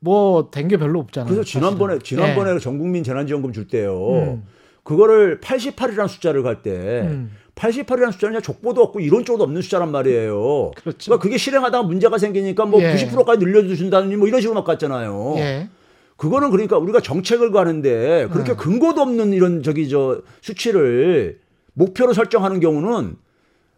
[0.00, 1.28] 뭐 된 게 별로 없잖아요.
[1.28, 2.04] 그래서 지난번에 사실은.
[2.24, 4.08] 지난번에 전국민 재난지원금 줄 때요.
[4.12, 4.42] 음.
[4.82, 6.70] 그거를 88이라는 숫자를 갈때
[7.04, 7.30] 음.
[7.54, 10.70] 88이라는 숫자는 그냥 족보도 없고 이론 쪽도 없는 숫자란 말이에요.
[10.74, 10.98] 그렇죠.
[11.04, 12.94] 그러니까 그게 실행하다가 문제가 생기니까 뭐 예.
[12.94, 15.34] 90%까지 늘려주신다니 뭐 이런 식으로 막 갔잖아요.
[15.36, 15.68] 예.
[16.16, 18.56] 그거는 그러니까 우리가 정책을 가는데 그렇게 음.
[18.56, 21.38] 근거도 없는 이런 저기 저 수치를
[21.74, 23.16] 목표로 설정하는 경우는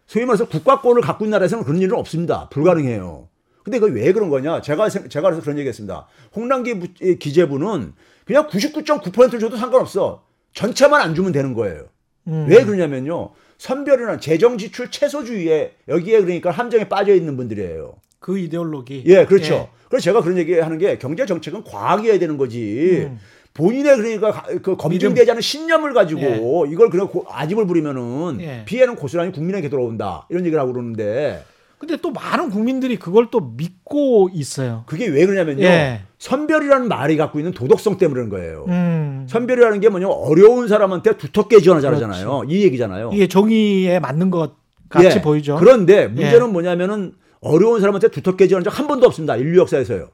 [0.06, 2.48] 소위 말해서 국가권을 갖고 있는 나라에서는 그런 일은 없습니다.
[2.50, 3.28] 불가능해요.
[3.64, 4.60] 근데 그게 왜 그런 거냐?
[4.60, 6.06] 제가 생- 제가 그래서 그런 얘기했습니다.
[6.34, 6.74] 홍남기
[7.18, 7.92] 기재부는
[8.24, 10.24] 그냥 99.9%를 줘도 상관없어.
[10.54, 11.84] 전체만 안 주면 되는 거예요.
[12.28, 12.46] 음.
[12.48, 13.30] 왜 그러냐면요.
[13.58, 17.94] 선별이나 재정 지출 최소주의에 여기에 그러니까 함정에 빠져 있는 분들이에요.
[18.18, 19.04] 그 이데올로기.
[19.06, 19.68] 예, 그렇죠.
[19.88, 23.06] 그래서 제가 그런 얘기 하는 게 경제 정책은 과학이어야 되는 거지.
[23.08, 23.18] 음.
[23.54, 28.64] 본인의 그러니까 가- 그 검증되지 않은 신념을 가지고 이걸 그냥 고- 아집을 부리면은 예.
[28.64, 31.44] 피해는 고스란히 국민에게 돌아온다 이런 얘기를 하고 그러는데
[31.82, 34.84] 근데 또 많은 국민들이 그걸 또 믿고 있어요.
[34.86, 36.02] 그게 왜 그러냐면요 예.
[36.20, 38.66] 선별이라는 말이 갖고 있는 도덕성 때문에 그런 거예요.
[38.68, 39.26] 음.
[39.28, 42.44] 선별이라는 게 뭐냐면 어려운 사람한테 두텁게 지원하자잖아요.
[42.46, 43.10] 이 얘기잖아요.
[43.12, 44.52] 이게 정의에 맞는 것
[44.88, 45.22] 같이 예.
[45.22, 45.56] 보이죠.
[45.56, 46.52] 그런데 문제는 예.
[46.52, 49.34] 뭐냐면은 어려운 사람한테 두텁게 지원한 적 한 번도 없습니다.
[49.34, 50.08] 인류 역사에서요.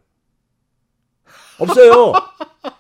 [1.59, 2.15] 없어요.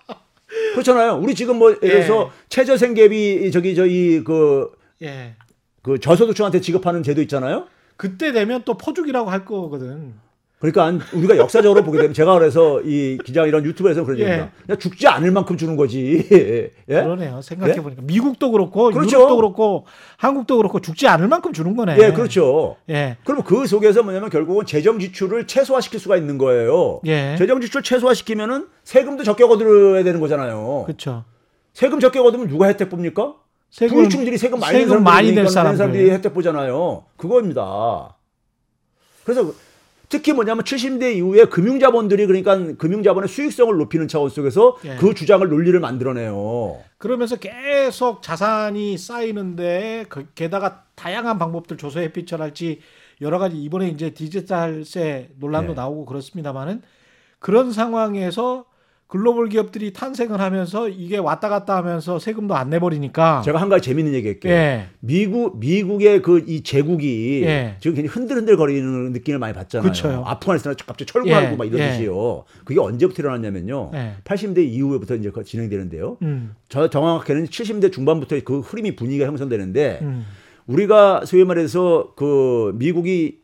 [0.73, 1.19] 그렇잖아요.
[1.23, 4.71] 우리 지금 뭐 예를 들어서 최저 생계비 저기 저희 그,
[5.03, 5.35] 예.
[5.83, 7.67] 그 저소득층한테 지급하는 제도 있잖아요.
[7.99, 10.15] 그때 되면 또 포죽이라고 할 거거든.
[10.61, 14.23] 그러니까 안- 우리가 역사적으로 보게 되면 제가 그래서 이 기자 이런 유튜브에서 그런 예.
[14.23, 14.53] 얘기입니다.
[14.67, 16.27] 그냥 죽지 않을 만큼 주는 거지.
[16.31, 16.73] 예?
[16.89, 17.43] 그러네요.
[17.43, 19.19] 생각해 보니까 미국도 그렇고 그렇죠.
[19.19, 19.87] 유럽도 그렇고
[20.17, 21.97] 한국도 그렇고 죽지 않을 만큼 주는 거네.
[22.01, 22.77] 예, 그렇죠.
[22.89, 23.19] 예.
[23.25, 27.01] 그럼 그 속에서 뭐냐면 결국은 재정 지출을 최소화시킬 수가 있는 거예요.
[27.07, 27.37] 예.
[27.39, 30.85] 재정 지출 최소화시키면은 세금도 적게 거들어야 되는 거잖아요.
[30.87, 31.25] 그렇죠.
[31.73, 33.35] 세금 적게 거두면 누가 혜택 봅니까?
[33.71, 35.77] 세금- 부유층들이 세금 많이 세금 낸 많이 낼 사람들이 사람들.
[35.79, 37.05] 사람들이 혜택 보잖아요.
[37.17, 38.17] 그겁니다.
[39.25, 39.53] 그래서
[40.09, 44.97] 특히 뭐냐면 70대 이후에 금융자본들이 그러니까 금융자본의 수익성을 높이는 차원 속에서 예.
[44.97, 46.79] 그 주장을 논리를 만들어내요.
[46.97, 52.81] 그러면서 계속 자산이 쌓이는데 그- 게다가 다양한 방법들 조세 햇빛철할지
[53.21, 55.77] 여러 가지 이번에 이제 디지털세 논란도 네.
[55.77, 56.81] 나오고 그렇습니다만은
[57.39, 58.65] 그런 상황에서
[59.09, 64.13] 글로벌 기업들이 탄생을 하면서 이게 왔다 갔다 하면서 세금도 안 내버리니까 제가 한 가지 재밌는
[64.13, 64.53] 얘기 할게요.
[64.53, 64.85] 예.
[65.01, 67.77] 미국 미국의 그 이 제국이 예.
[67.81, 69.89] 지금 굉장히 흔들흔들 거리는 느낌을 많이 받잖아요.
[69.91, 70.23] 그쵸.
[70.27, 71.57] 아프가니스탄 갑자기 철거하고 예.
[71.57, 71.91] 막 이런 예.
[71.93, 72.45] 듯이요.
[72.65, 73.91] 그게 언제부터 일어났냐면요.
[73.95, 74.13] 예.
[74.25, 76.19] 80대 이후부터 이제 그 진행되는데요.
[76.21, 76.55] 음.
[76.69, 80.27] 저 정확하게는 70대 중반부터 그 흐름이 분위기가 형성되는데 음.
[80.67, 83.39] 우리가 소위 말해서 그 미국이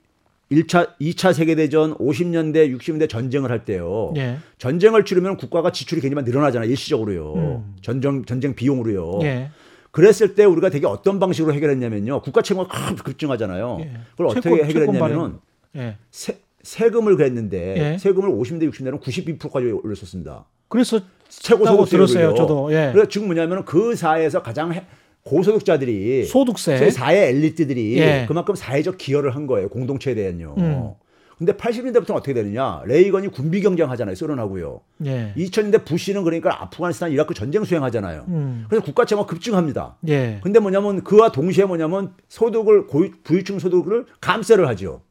[0.62, 4.12] 1차, 2차 세계대전 50년대, 60년대 전쟁을 할 때요.
[4.16, 4.36] 예.
[4.58, 6.70] 전쟁을 치르면 국가가 지출이 굉장히 많이 늘어나잖아요.
[6.70, 7.34] 일시적으로요.
[7.34, 7.74] 음.
[7.82, 9.20] 전쟁, 전쟁 비용으로요.
[9.22, 9.50] 예.
[9.90, 12.22] 그랬을 때 우리가 되게 어떤 방식으로 해결했냐면요.
[12.22, 13.78] 국가 채무가 큰 급증하잖아요.
[13.80, 13.90] 예.
[14.12, 15.38] 그걸 어떻게 채권- 해결했냐면은
[15.76, 15.96] 예.
[16.10, 17.98] 세, 세금을 그랬는데 예.
[17.98, 20.46] 세금을 50대, 60대는 92%까지 올렸었습니다.
[20.68, 22.72] 그래서 최고 소득 들었어요, 저도.
[22.72, 22.90] 예.
[22.92, 24.84] 그래서 지금 뭐냐면 그 사회에서 가장 해-
[25.24, 28.24] 고소득자들이 소득세 사회 엘리트들이 예.
[28.28, 29.68] 그만큼 사회적 기여를 한 거예요.
[29.68, 30.54] 공동체에 대한요.
[30.58, 30.90] 음.
[31.38, 32.82] 근데 80년대부터는 어떻게 되느냐?
[32.86, 34.14] 레이건이 군비 경쟁 하잖아요.
[34.14, 34.80] 소련하고요.
[35.06, 35.32] 예.
[35.36, 38.26] 2000년대 부시는 그러니까 아프가니스탄, 이라크 전쟁 수행하잖아요.
[38.28, 38.66] 음.
[38.68, 39.96] 그래서 국가 채무가 급증합니다.
[40.08, 40.38] 예.
[40.42, 45.02] 근데 뭐냐면 그와 동시에 뭐냐면 소득을 고유, 부유층 소득을 감세를 하죠.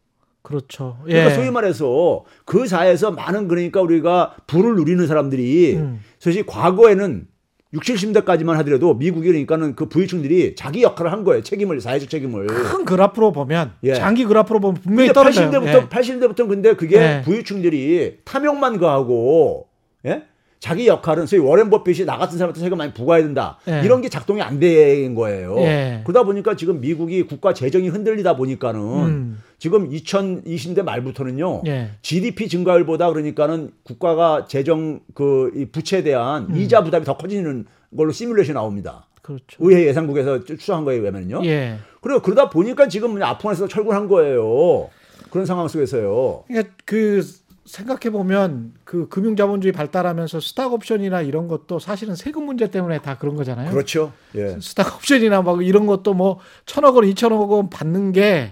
[0.43, 0.97] 그렇죠.
[1.03, 1.36] 그러니까 예.
[1.36, 5.99] 소위 말해서 그 사회에서 많은 그러니까 우리가 부를 누리는 사람들이 음.
[6.20, 7.28] 사실 과거에는
[7.74, 11.42] 60, 70대까지만 하더라도 미국이 그러니까는 그 부유층들이 자기 역할을 한 거예요.
[11.42, 12.46] 책임을 사회적 책임을.
[12.48, 13.96] 큰 그래프로 보면 예.
[13.96, 15.50] 장기 그래프로 보면 분명히 떨어져요.
[15.50, 15.90] 80대부터 예.
[15.90, 17.22] 80대부터 근데 그게 예.
[17.26, 19.68] 부유층들이 탐욕만 가하고
[20.06, 20.24] 예?
[20.64, 23.57] 자기 역할은 소위 워렌 버핏이 나 같은 사람한테 세금 많이 부과해야 된다.
[23.68, 23.82] 예.
[23.84, 25.57] 이런 게 작동이 안 된 거예요.
[25.59, 26.01] 예.
[26.05, 29.43] 그러다 보니까 지금 미국이 국가 재정이 흔들리다 보니까는 음.
[29.59, 31.64] 지금 2020대 말부터는요.
[31.68, 31.89] 예.
[32.01, 36.55] GDP 증가율보다 그러니까는 국가가 재정 그이 부채에 대한 음.
[36.55, 37.66] 이자 부담이 더 커지는
[37.97, 39.07] 걸로 시뮬레이션 나옵니다.
[39.22, 39.43] 그렇죠.
[39.59, 41.41] 의회 예산국에서 추정한 거에 의하면요.
[41.43, 41.76] 예.
[41.99, 44.89] 그래 그러다 보니까 지금 아프간에서 철군한 거예요.
[45.30, 46.45] 그런 상황 속에서요.
[46.47, 47.22] 그러니까 그
[47.66, 53.18] 생각해 보면 그 금융 자본주의 발달하면서 스탁 옵션이나 이런 것도 사실은 세금 문제 때문에 다
[53.18, 53.72] 그런 거잖아요.
[53.72, 54.11] 그렇죠.
[54.36, 54.57] 예.
[54.61, 58.51] 스탁 옵션이나 막 이런 것도 뭐 천억 원, 이천억 원 받는 게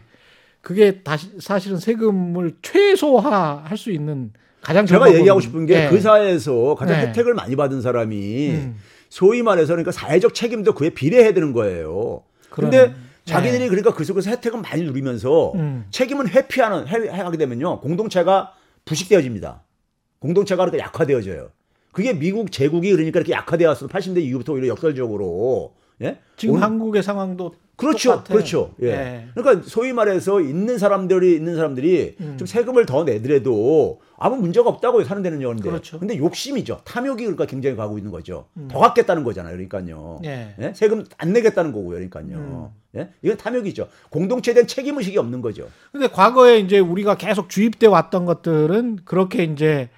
[0.62, 4.32] 그게 다시 사실은 세금을 최소화할 수 있는
[4.62, 5.14] 가장 제가.
[5.14, 6.00] 얘기하고 싶은 게그 예.
[6.00, 7.08] 사회에서 가장 네.
[7.08, 8.78] 혜택을 많이 받은 사람이 음.
[9.10, 12.24] 소위 말해서 그러니까 사회적 책임도 그에 비례해야 되는 거예요.
[12.50, 12.94] 근데
[13.26, 15.86] 자기들이 그러니까 그 속에서 혜택은 많이 누리면서 음.
[15.92, 18.54] 책임은 회피하는 해, 하게 되면요 공동체가
[18.86, 19.64] 부식되어집니다.
[20.20, 21.50] 공동체가 그렇게 약화되어져요.
[21.92, 23.88] 그게 미국 제국이 그러니까 이렇게 약화되었어.
[23.88, 26.20] 80대 이후부터 오히려 역설적으로 예?
[26.38, 28.38] 지금 오늘- 한국의 상황도 그렇죠, 똑같아요.
[28.38, 28.74] 그렇죠.
[28.82, 28.88] 예.
[28.88, 29.28] 예.
[29.34, 32.38] 그러니까 소위 말해서 있는 사람들이 있는 사람들이 음.
[32.38, 35.50] 좀 세금을 더 내더라도 아무 문제가 없다고요 사는 데는요.
[35.50, 36.00] 근데 그렇죠.
[36.00, 36.82] 근데 욕심이죠.
[36.86, 38.46] 탐욕이 그러니까 굉장히 가고 있는 거죠.
[38.70, 39.54] 더 갖겠다는 거잖아요.
[39.54, 40.20] 그러니까요.
[40.22, 40.26] 음.
[40.26, 40.56] 예.
[40.60, 40.74] 예?
[40.74, 41.96] 세금 안 내겠다는 거고요.
[41.96, 42.72] 그러니까요.
[42.98, 43.10] 예?
[43.22, 43.88] 이건 탐욕이죠.
[44.10, 45.68] 공동체에 대한 책임 의식이 없는 거죠.
[45.92, 49.90] 근데 과거에 이제 우리가 계속 주입돼 왔던 것들은 그렇게 이제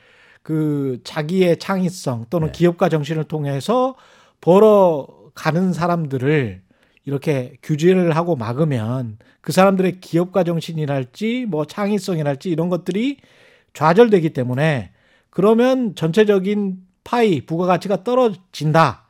[0.44, 2.52] 그 자기의 창의성 또는 네.
[2.52, 3.96] 기업가 정신을 통해서
[4.42, 6.62] 벌어 가는 사람들을
[7.06, 13.18] 이렇게 규제를 하고 막으면 그 사람들의 기업가 정신이랄지 뭐 창의성이랄지 이런 것들이
[13.74, 14.91] 좌절되기 때문에
[15.30, 19.06] 그러면 전체적인 파이 부가가치가 떨어진다.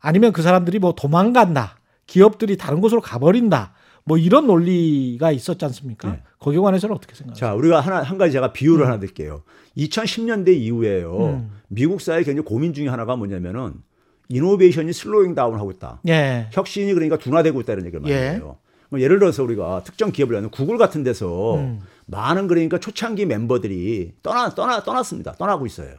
[0.00, 1.78] 아니면 그 사람들이 뭐 도망간다.
[2.06, 3.72] 기업들이 다른 곳으로 가버린다.
[4.04, 6.12] 뭐 이런 논리가 있었지 않습니까?
[6.12, 6.22] 네.
[6.38, 7.50] 거기에 관해서는 어떻게 생각하세요?
[7.50, 9.42] 자, 우리가 하나 한 가지 제가 비유를 하나 드릴게요.
[9.76, 11.18] 2010년대 이후에요.
[11.18, 11.50] 음.
[11.66, 13.74] 미국 사회 굉장히 고민 중에 하나가 뭐냐면은
[14.28, 16.00] 이노베이션이 슬로잉 다운 하고 있다.
[16.08, 16.48] 예.
[16.52, 18.30] 혁신이 그러니까 둔화되고 있다는 얘기를 많이 예.
[18.32, 18.58] 해요.
[18.88, 21.80] 뭐 예를 들어서 우리가 특정 기업을 하는 구글 같은 데서 음.
[22.06, 25.32] 많은 그러니까 초창기 멤버들이 떠나 떠나 떠났습니다.
[25.32, 25.94] 떠나고 있어요.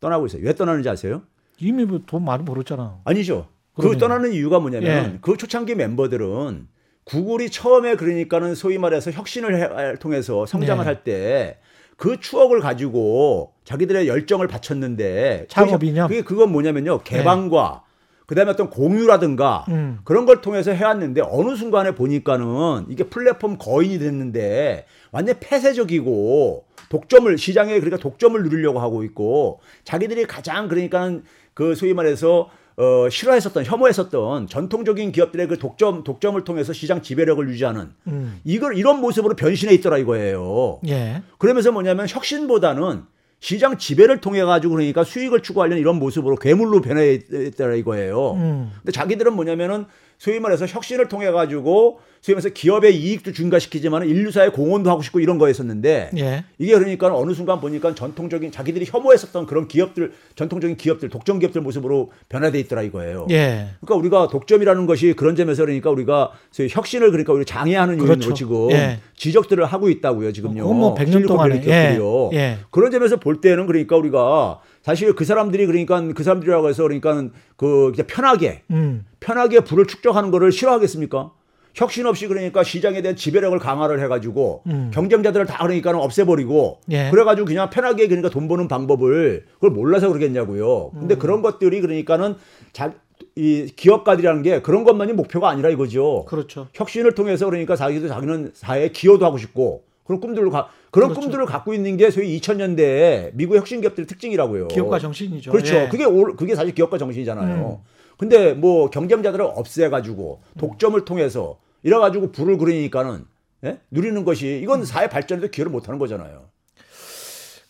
[0.00, 0.42] 떠나고 있어요.
[0.44, 1.22] 왜 떠나는지 아세요?
[1.60, 3.00] 이미 뭐돈 많이 벌었잖아.
[3.04, 3.48] 아니죠.
[3.74, 3.98] 그 그러네요.
[3.98, 5.18] 떠나는 이유가 뭐냐면 예.
[5.20, 6.68] 그 초창기 멤버들은
[7.04, 10.86] 구글이 처음에 그러니까는 소위 말해서 혁신을 해- 통해서 성장을 네.
[10.88, 11.58] 할때
[11.96, 15.70] 그 추억을 가지고 자기들의 열정을 바쳤는데 창업
[16.08, 17.00] 그게- 그건 뭐냐면요.
[17.02, 17.82] 개방과
[18.26, 19.98] 그다음에 어떤 공유라든가 음.
[20.04, 27.74] 그런 걸 통해서 해왔는데 어느 순간에 보니까는 이게 플랫폼 거인이 됐는데 완전 폐쇄적이고 독점을 시장에
[27.80, 35.12] 그러니까 독점을 누리려고 하고 있고 자기들이 가장 그러니까는 그 소위 말해서 어 싫어했었던 혐오했었던 전통적인
[35.12, 38.40] 기업들의 그 독점 독점을 통해서 시장 지배력을 유지하는 음.
[38.44, 40.80] 이걸 이런 모습으로 변신해 있더라 이거예요.
[40.88, 41.22] 예.
[41.38, 43.02] 그러면서 뭐냐면 혁신보다는
[43.38, 48.32] 시장 지배를 통해 가지고 그러니까 수익을 추구하려는 이런 모습으로 괴물로 변해 있더라 이거예요.
[48.32, 48.72] 음.
[48.78, 49.84] 근데 자기들은 뭐냐면은
[50.24, 55.36] 소위 말해서 혁신을 통해 가지고 소위 말해서 기업의 이익도 증가시키지만 인류사의 공헌도 하고 싶고 이런
[55.36, 56.44] 거였었는데 예.
[56.56, 62.10] 이게 그러니까 어느 순간 보니까 전통적인 자기들이 혐오했었던 그런 기업들 전통적인 기업들 독점 기업들 모습으로
[62.30, 63.26] 변화돼 있더라 이거예요.
[63.32, 63.68] 예.
[63.82, 68.32] 그러니까 우리가 독점이라는 것이 그런 점에서 그러니까 우리가 소위 혁신을 그러니까 우리 장애하는 요인으로 그렇죠.
[68.32, 69.00] 지금 예.
[69.16, 70.62] 지적들을 하고 있다고요 지금요.
[70.62, 71.60] 그건 뭐 100년 실리콘밸리 동안에.
[71.60, 72.30] 기업들이요.
[72.32, 72.38] 예.
[72.38, 72.58] 예.
[72.70, 77.92] 그런 점에서 볼 때는 그러니까 우리가 사실 그 사람들이 그러니까 그 사람들이라고 해서 그러니까 그
[78.06, 79.06] 편하게 음.
[79.18, 81.32] 편하게 부를 축적하는 거를 싫어하겠습니까?
[81.74, 84.90] 혁신 없이 그러니까 시장에 대한 지배력을 강화를 해가지고 음.
[84.92, 87.10] 경쟁자들을 다 그러니까 없애버리고 예.
[87.10, 90.90] 그래가지고 그냥 편하게 그러니까 돈 버는 방법을 그걸 몰라서 그러겠냐고요.
[90.94, 91.00] 음.
[91.00, 92.36] 근데 그런 것들이 그러니까는
[92.74, 92.92] 자,
[93.36, 96.26] 이 기업가들이라는 게 그런 것만이 목표가 아니라 이거죠.
[96.28, 96.68] 그렇죠.
[96.74, 101.22] 혁신을 통해서 그러니까 자기도 자기는 사회에 기여도 하고 싶고 그런 꿈들을 가, 그런 그렇죠.
[101.22, 104.68] 꿈들을 갖고 있는 게 소위 2000년대 미국 혁신 기업들의 특징이라고요.
[104.68, 105.50] 기업가 정신이죠.
[105.50, 105.74] 그렇죠.
[105.74, 105.88] 예.
[105.88, 107.80] 그게 올- 그게 사실 기업가 정신이잖아요.
[107.82, 107.84] 음.
[108.16, 113.24] 근데 뭐 경쟁자들을 없애가지고 독점을 통해서 이래가지고 불을 그리니까는
[113.64, 113.80] 예?
[113.90, 114.84] 누리는 것이 이건 음.
[114.84, 116.44] 사회 발전에도 기여를 못하는 거잖아요.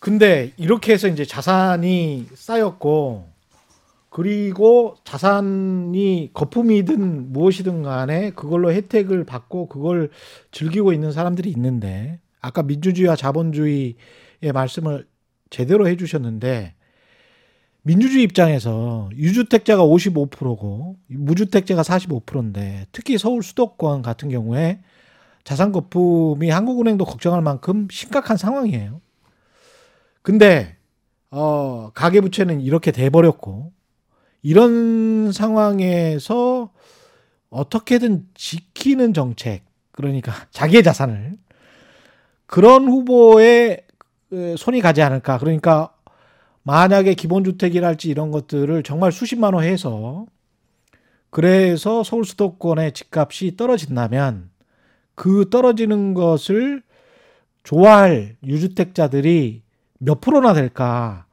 [0.00, 3.24] 근데 이렇게 해서 이제 자산이 쌓였고
[4.10, 10.10] 그리고 자산이 거품이든 무엇이든 간에 그걸로 혜택을 받고 그걸
[10.52, 13.94] 즐기고 있는 사람들이 있는데 아까 민주주의와 자본주의의
[14.52, 15.06] 말씀을
[15.48, 16.74] 제대로 해주셨는데
[17.80, 24.80] 민주주의 입장에서 유주택자가 55%고 무주택자가 45%인데 특히 서울 수도권 같은 경우에
[25.42, 29.00] 자산 거품이 한국은행도 걱정할 만큼 심각한 상황이에요.
[30.20, 30.76] 근데
[31.30, 33.72] 어 가계 부채는 이렇게 돼 버렸고
[34.42, 36.70] 이런 상황에서
[37.48, 41.43] 어떻게든 지키는 정책 그러니까 자기의 자산을
[42.46, 43.84] 그런 후보에
[44.32, 45.90] 에, 손이 가지 않을까 그러니까
[46.62, 50.26] 만약에 기본주택이랄지 이런 것들을 정말 수십만 원 해서
[51.30, 54.50] 그래서 서울 수도권의 집값이 떨어진다면
[55.14, 56.82] 그 떨어지는 것을
[57.64, 59.62] 좋아할 유주택자들이
[59.98, 61.26] 몇 프로나 될까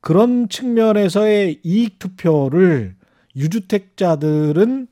[0.00, 2.96] 그런 측면에서의 이익 투표를
[3.36, 4.88] 유주택자들은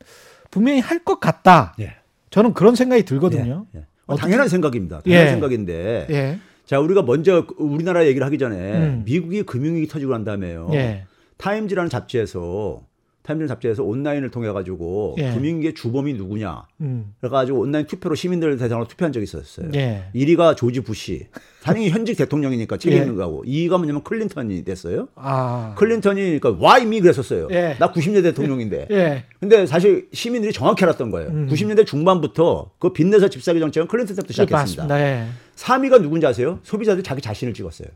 [0.50, 1.74] 분명히 할 것 같다.
[1.80, 1.96] 예.
[2.30, 3.66] 저는 그런 생각이 들거든요.
[3.74, 3.86] 예, 예.
[4.08, 5.00] 어떻게- 당연한 생각입니다.
[5.00, 5.30] 당연한 예.
[5.30, 6.38] 생각인데 예.
[6.66, 9.02] 자 우리가 먼저 우리나라 얘기를 하기 전에 음.
[9.06, 10.70] 미국이 금융위기 터지고 난 다음에요.
[10.74, 11.04] 예.
[11.36, 12.82] 타임즈라는 잡지에서
[13.28, 15.32] 타임즈라는 잡지에서 온라인을 통해 가지고 예.
[15.32, 17.12] 금융위기의 주범이 누구냐 음.
[17.20, 19.70] 그래가지고 온라인 투표로 시민들 대상으로 투표한 적이 있었어요.
[19.74, 20.04] 예.
[20.14, 21.26] 1위가 조지 부시.
[21.62, 23.02] 당연히 현직 대통령이니까 책임 예.
[23.02, 23.44] 있는 거고.
[23.44, 25.08] 2위가 뭐냐면 클린턴이 됐어요.
[25.14, 25.74] 아.
[25.76, 27.48] 클린턴이 그러니까 why me 그랬었어요.
[27.50, 27.76] 예.
[27.78, 28.88] 나 90년대 대통령인데.
[28.90, 29.24] 예.
[29.38, 31.28] 근데 사실 시민들이 정확히 알았던 거예요.
[31.28, 31.48] 음.
[31.50, 34.84] 90년대 중반부터 그 빚내서 집 사기 정책은 클린턴 때부터 시작했습니다.
[34.84, 35.00] 맞습니다.
[35.00, 35.26] 예.
[35.56, 36.60] 3위가 누군지 아세요?
[36.62, 37.88] 소비자들이 자기 자신을 찍었어요.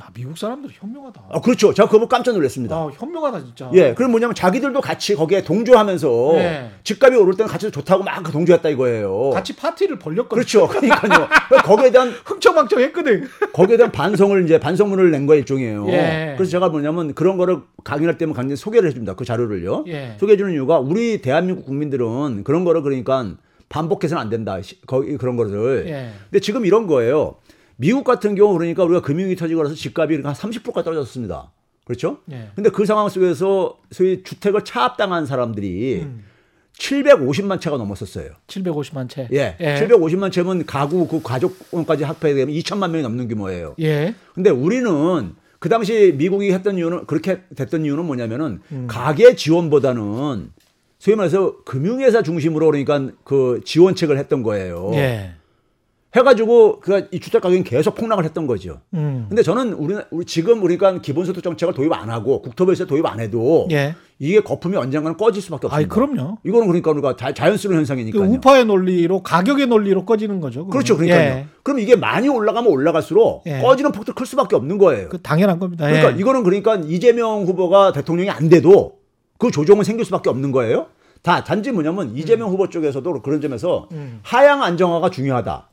[0.00, 1.22] 야, 미국 사람들 현명하다.
[1.30, 1.74] 아, 그렇죠.
[1.74, 2.74] 제가 그거 보고 깜짝 놀랐습니다.
[2.74, 3.70] 아, 현명하다 진짜.
[3.74, 6.70] 예, 그럼 뭐냐면 자기들도 같이 거기에 동조하면서 예.
[6.82, 9.30] 집값이 오를 때는 같이 좋다고 막 동조했다 이거예요.
[9.34, 10.34] 같이 파티를 벌렸거든.
[10.34, 10.66] 그렇죠.
[10.66, 11.28] 그러니까요.
[11.62, 13.28] 거기에 대한 흥청망청했거든.
[13.52, 15.86] 거기에 대한 반성을 이제 반성문을 낸 거의 일종이에요.
[15.90, 16.34] 예.
[16.38, 19.12] 그래서 제가 뭐냐면 그런 거를 강의할 때면 강의 소개를 해줍니다.
[19.14, 19.84] 그 자료를요.
[19.88, 20.16] 예.
[20.18, 23.26] 소개해 주는 이유가 우리 대한민국 국민들은 그런 거를 그러니까
[23.68, 24.60] 반복해서는 안 된다.
[24.60, 25.84] 시- 거기 그런 거를.
[25.86, 26.10] 예.
[26.30, 27.36] 근데 지금 이런 거예요.
[27.76, 31.50] 미국 같은 경우 그러니까 우리가 금융이 터지고 나서 집값이 한 30%까지 떨어졌습니다.
[31.84, 32.18] 그렇죠?
[32.30, 32.50] 예.
[32.54, 36.24] 근데 그 상황 속에서 소위 주택을 차압당한 사람들이 음.
[36.78, 38.30] 750만 채가 넘었었어요.
[38.46, 39.28] 750만 채.
[39.32, 39.56] 예.
[39.60, 39.74] 예.
[39.74, 43.74] 750만 채면 가구 그 가족까지 합해되면 2천만 명이 넘는 규모예요.
[43.80, 44.14] 예.
[44.34, 48.86] 근데 우리는 그 당시 미국이 했던 이유는 그렇게 됐던 이유는 뭐냐면은 음.
[48.88, 50.50] 가계 지원보다는
[50.98, 54.90] 소위 말해서 금융회사 중심으로 그러니까 그 지원책을 했던 거예요.
[54.94, 55.34] 예.
[56.14, 58.80] 해가지고 그 이 주택 가격이 계속 폭락을 했던 거죠.
[58.94, 59.26] 음.
[59.28, 63.66] 근데 저는 우리, 우리 지금 우리가 기본소득 정책을 도입 안 하고 국토부에서 도입 안 해도
[63.70, 63.94] 예.
[64.18, 65.94] 이게 거품이 언젠가는 꺼질 수밖에 아이 없습니다.
[65.94, 66.38] 그럼요.
[66.44, 68.22] 이거는 그러니까 우리가 자, 자연스러운 그 현상이니까요.
[68.30, 70.60] 우파의 논리로 가격의 논리로 꺼지는 거죠.
[70.60, 70.70] 그거는.
[70.72, 70.96] 그렇죠.
[70.96, 71.20] 그러니까요.
[71.22, 71.46] 예.
[71.62, 73.60] 그럼 이게 많이 올라가면 올라갈수록 예.
[73.60, 75.08] 꺼지는 폭도 클 수밖에 없는 거예요.
[75.08, 75.86] 그 당연한 겁니다.
[75.86, 76.20] 그러니까 예.
[76.20, 78.98] 이거는 그러니까 이재명 후보가 대통령이 안 돼도
[79.38, 80.86] 그 조정은 생길 수밖에 없는 거예요.
[81.22, 84.20] 다 단지 뭐냐면 이재명 후보 쪽에서도 그런 점에서 음.
[84.22, 85.68] 하향 안정화가 중요하다.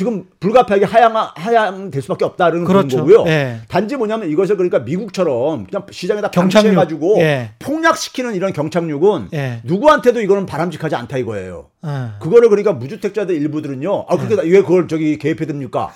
[0.00, 2.96] 지금 불가피하게 하향 하향 될 수밖에 없다는 그렇죠.
[2.96, 3.24] 거고요.
[3.26, 3.60] 예.
[3.68, 6.74] 단지 뭐냐면 이것을 그러니까 미국처럼 그냥 시장에다 경착륙.
[6.74, 7.50] 방치해가지고 예.
[7.58, 9.60] 폭락시키는 이런 경착륙은 예.
[9.62, 11.66] 누구한테도 이거는 바람직하지 않다 이거예요.
[11.82, 12.16] 아.
[12.18, 14.06] 그거를 그러니까 무주택자들 일부들은요.
[14.08, 15.92] 아, 그렇게 왜 그걸 저기 개입해 듭니까?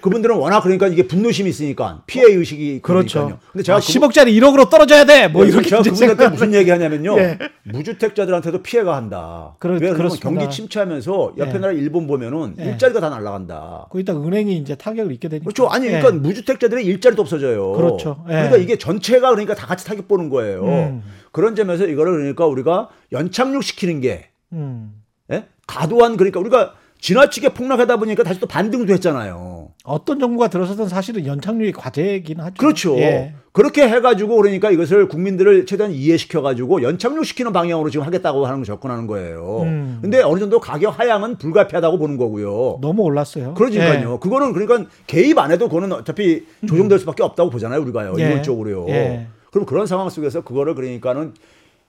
[0.00, 3.18] 그분들은 워낙 그러니까 이게 분노심이 있으니까 피해 의식이 그렇죠.
[3.26, 3.40] 그러니까요.
[3.52, 5.28] 근데 제가 아, 그분- 10억짜리 1억으로 떨어져야 돼.
[5.28, 7.18] 뭐 예, 이렇게 제가 그분한테 무슨 얘기 하냐면요.
[7.18, 7.38] 예.
[7.64, 9.54] 무주택자들한테도 피해가 한다.
[9.58, 10.16] 그렇- 왜 그러면.
[10.20, 11.58] 경기 침체하면서 옆에 예.
[11.58, 12.64] 나라 일본 보면은 예.
[12.64, 13.86] 일자리가 다 날아간다.
[13.90, 15.44] 거기다 은행이 이제 타격을 입게 되니까.
[15.44, 15.68] 그렇죠.
[15.68, 15.98] 아니 예.
[16.00, 17.72] 그러니까 무주택자들의 일자리도 없어져요.
[17.72, 18.24] 그렇죠.
[18.28, 18.32] 예.
[18.32, 20.64] 그러니까 이게 전체가 그러니까 다 같이 타격 보는 거예요.
[20.64, 21.02] 음.
[21.32, 24.92] 그런 점에서 이거를 그러니까 우리가 연착륙 시키는 게 음.
[25.32, 25.44] 예?
[25.66, 29.68] 과도한 그러니까 우리가 지나치게 폭락하다 보니까 다시 또 반등도 했잖아요.
[29.84, 32.54] 어떤 정부가 들어서든 사실은 연착륙이 과제이긴 하죠.
[32.58, 32.98] 그렇죠.
[32.98, 33.34] 예.
[33.52, 39.06] 그렇게 해가지고 그러니까 이것을 국민들을 최대한 이해시켜가지고 연착륙 시키는 방향으로 지금 하겠다고 하는 거 접근하는
[39.06, 39.62] 거예요.
[39.62, 39.98] 음.
[40.02, 42.78] 근데 어느 정도 가격 하향은 불가피하다고 보는 거고요.
[42.80, 43.54] 너무 올랐어요.
[43.54, 44.12] 그러니까요.
[44.12, 44.18] 예.
[44.20, 47.80] 그거는 그러니까 개입 안 해도 그거는 어차피 조정될 수밖에 없다고 보잖아요.
[47.80, 48.14] 우리가요.
[48.18, 48.26] 예.
[48.26, 48.86] 이론적으로요.
[48.90, 49.26] 예.
[49.50, 51.34] 그럼 그런 상황 속에서 그거를 그러니까는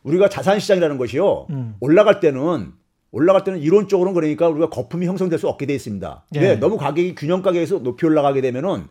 [0.03, 1.47] 우리가 자산 시장이라는 것이요.
[1.51, 1.75] 음.
[1.79, 2.71] 올라갈 때는
[3.11, 6.23] 올라갈 때는 이론적으로는 그러니까 우리가 거품이 형성될 수 없게 돼 있습니다.
[6.35, 6.39] 예.
[6.39, 6.55] 왜?
[6.55, 8.85] 너무 가격이 균형 가격에서 높이 올라가게 되면은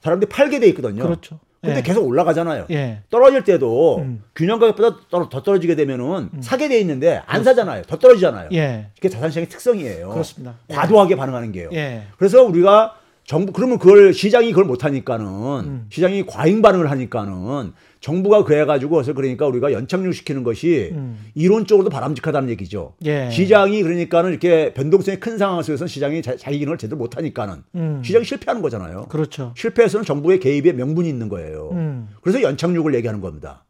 [0.00, 1.02] 사람들이 팔게 돼 있거든요.
[1.04, 1.38] 그렇죠.
[1.62, 1.82] 근데 예.
[1.82, 2.66] 계속 올라가잖아요.
[2.72, 3.02] 예.
[3.08, 4.22] 떨어질 때도 음.
[4.34, 7.82] 균형 가격보다 떨어- 더 떨어지게 되면은 사게 돼 있는데 안 사잖아요.
[7.82, 8.48] 더 떨어지잖아요.
[8.52, 8.88] 예.
[8.96, 10.08] 그게 자산 시장의 특성이에요.
[10.10, 10.56] 그렇습니다.
[10.70, 10.74] 예.
[10.74, 11.70] 과도하게 반응하는 게요.
[11.72, 12.02] 예.
[12.18, 15.86] 그래서 우리가 정부 그러면 그걸 시장이 그걸 못 하니까는 음.
[15.88, 17.72] 시장이 과잉 반응을 하니까는
[18.02, 21.24] 정부가 그래 가지고 그래서 그러니까 우리가 연착륙 시키는 것이 음.
[21.34, 22.94] 이론적으로도 바람직하다는 얘기죠.
[23.04, 23.30] 예.
[23.30, 28.02] 시장이 그러니까는 이렇게 변동성이 큰 상황 속에서는 시장이 자, 자기 기능을 제대로 못 하니까는 음.
[28.04, 29.06] 시장이 실패하는 거잖아요.
[29.08, 29.54] 그렇죠.
[29.56, 31.70] 실패해서는 정부의 개입에 명분이 있는 거예요.
[31.72, 32.08] 음.
[32.22, 33.64] 그래서 연착륙을 얘기하는 겁니다.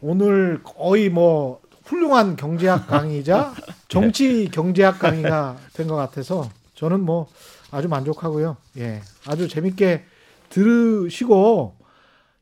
[0.00, 3.52] 오늘 거의 뭐 훌륭한 경제학 강의자
[3.88, 7.28] 정치 경제학 강의가 된 것 같아서 저는 뭐
[7.70, 8.56] 아주 만족하고요.
[8.78, 9.02] 예.
[9.26, 10.04] 아주 재밌게
[10.48, 11.74] 들으시고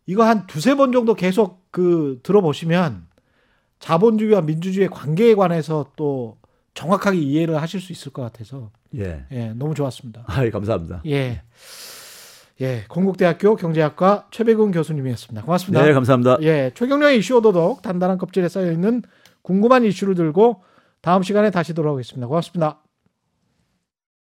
[0.09, 3.07] 이거 한 두세 번 정도 계속 그 들어보시면
[3.79, 6.39] 자본주의와 민주주의의 관계에 관해서 또
[6.73, 9.27] 정확하게 이해를 하실 수 있을 것 같아서 예.
[9.31, 10.25] 예, 너무 좋았습니다.
[10.27, 11.03] 아, 감사합니다.
[11.07, 11.43] 예.
[12.63, 15.43] 예, 건국대학교 경제학과 최백운 교수님이었습니다.
[15.45, 15.85] 고맙습니다.
[15.85, 16.39] 네, 감사합니다.
[16.41, 19.03] 예, 최경령의 이슈 오도독 단단한 껍질에 쌓여 있는
[19.43, 20.63] 궁금한 이슈를 들고
[21.03, 22.27] 다음 시간에 다시 돌아오겠습니다.
[22.27, 22.81] 고맙습니다.